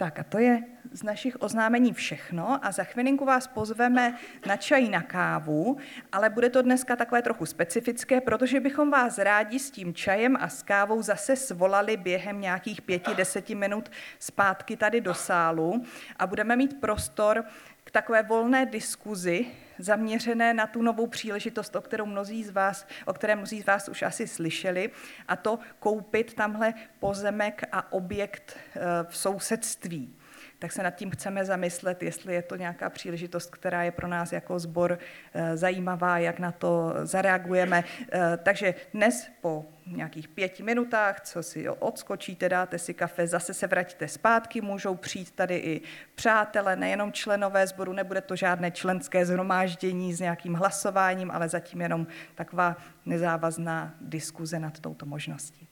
[0.00, 0.62] Tak a to je
[0.92, 4.16] z našich oznámení všechno a za chvilinku vás pozveme
[4.46, 5.76] na čaj na kávu,
[6.12, 10.48] ale bude to dneska takové trochu specifické, protože bychom vás rádi s tím čajem a
[10.48, 15.84] s kávou zase svolali během nějakých pěti, deseti minut zpátky tady do sálu
[16.16, 17.44] a budeme mít prostor
[17.84, 19.46] k takové volné diskuzi,
[19.78, 23.88] zaměřené na tu novou příležitost, o, kterou mnozí z vás, o které mnozí z vás
[23.88, 24.90] už asi slyšeli,
[25.28, 30.16] a to koupit tamhle pozemek a objekt eh, v sousedství
[30.60, 34.32] tak se nad tím chceme zamyslet, jestli je to nějaká příležitost, která je pro nás
[34.32, 34.98] jako sbor
[35.34, 37.84] eh, zajímavá, jak na to zareagujeme.
[38.12, 43.66] Eh, takže dnes po nějakých pěti minutách, co si odskočíte, dáte si kafe, zase se
[43.66, 45.80] vratíte zpátky, můžou přijít tady i
[46.14, 52.06] přátelé, nejenom členové sboru, nebude to žádné členské zhromáždění s nějakým hlasováním, ale zatím jenom
[52.34, 52.76] taková
[53.06, 55.68] nezávazná diskuze nad touto možností.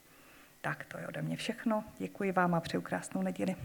[0.61, 1.83] Tak to je ode mě všechno.
[1.97, 3.55] Děkuji vám a přeju krásnou neděli.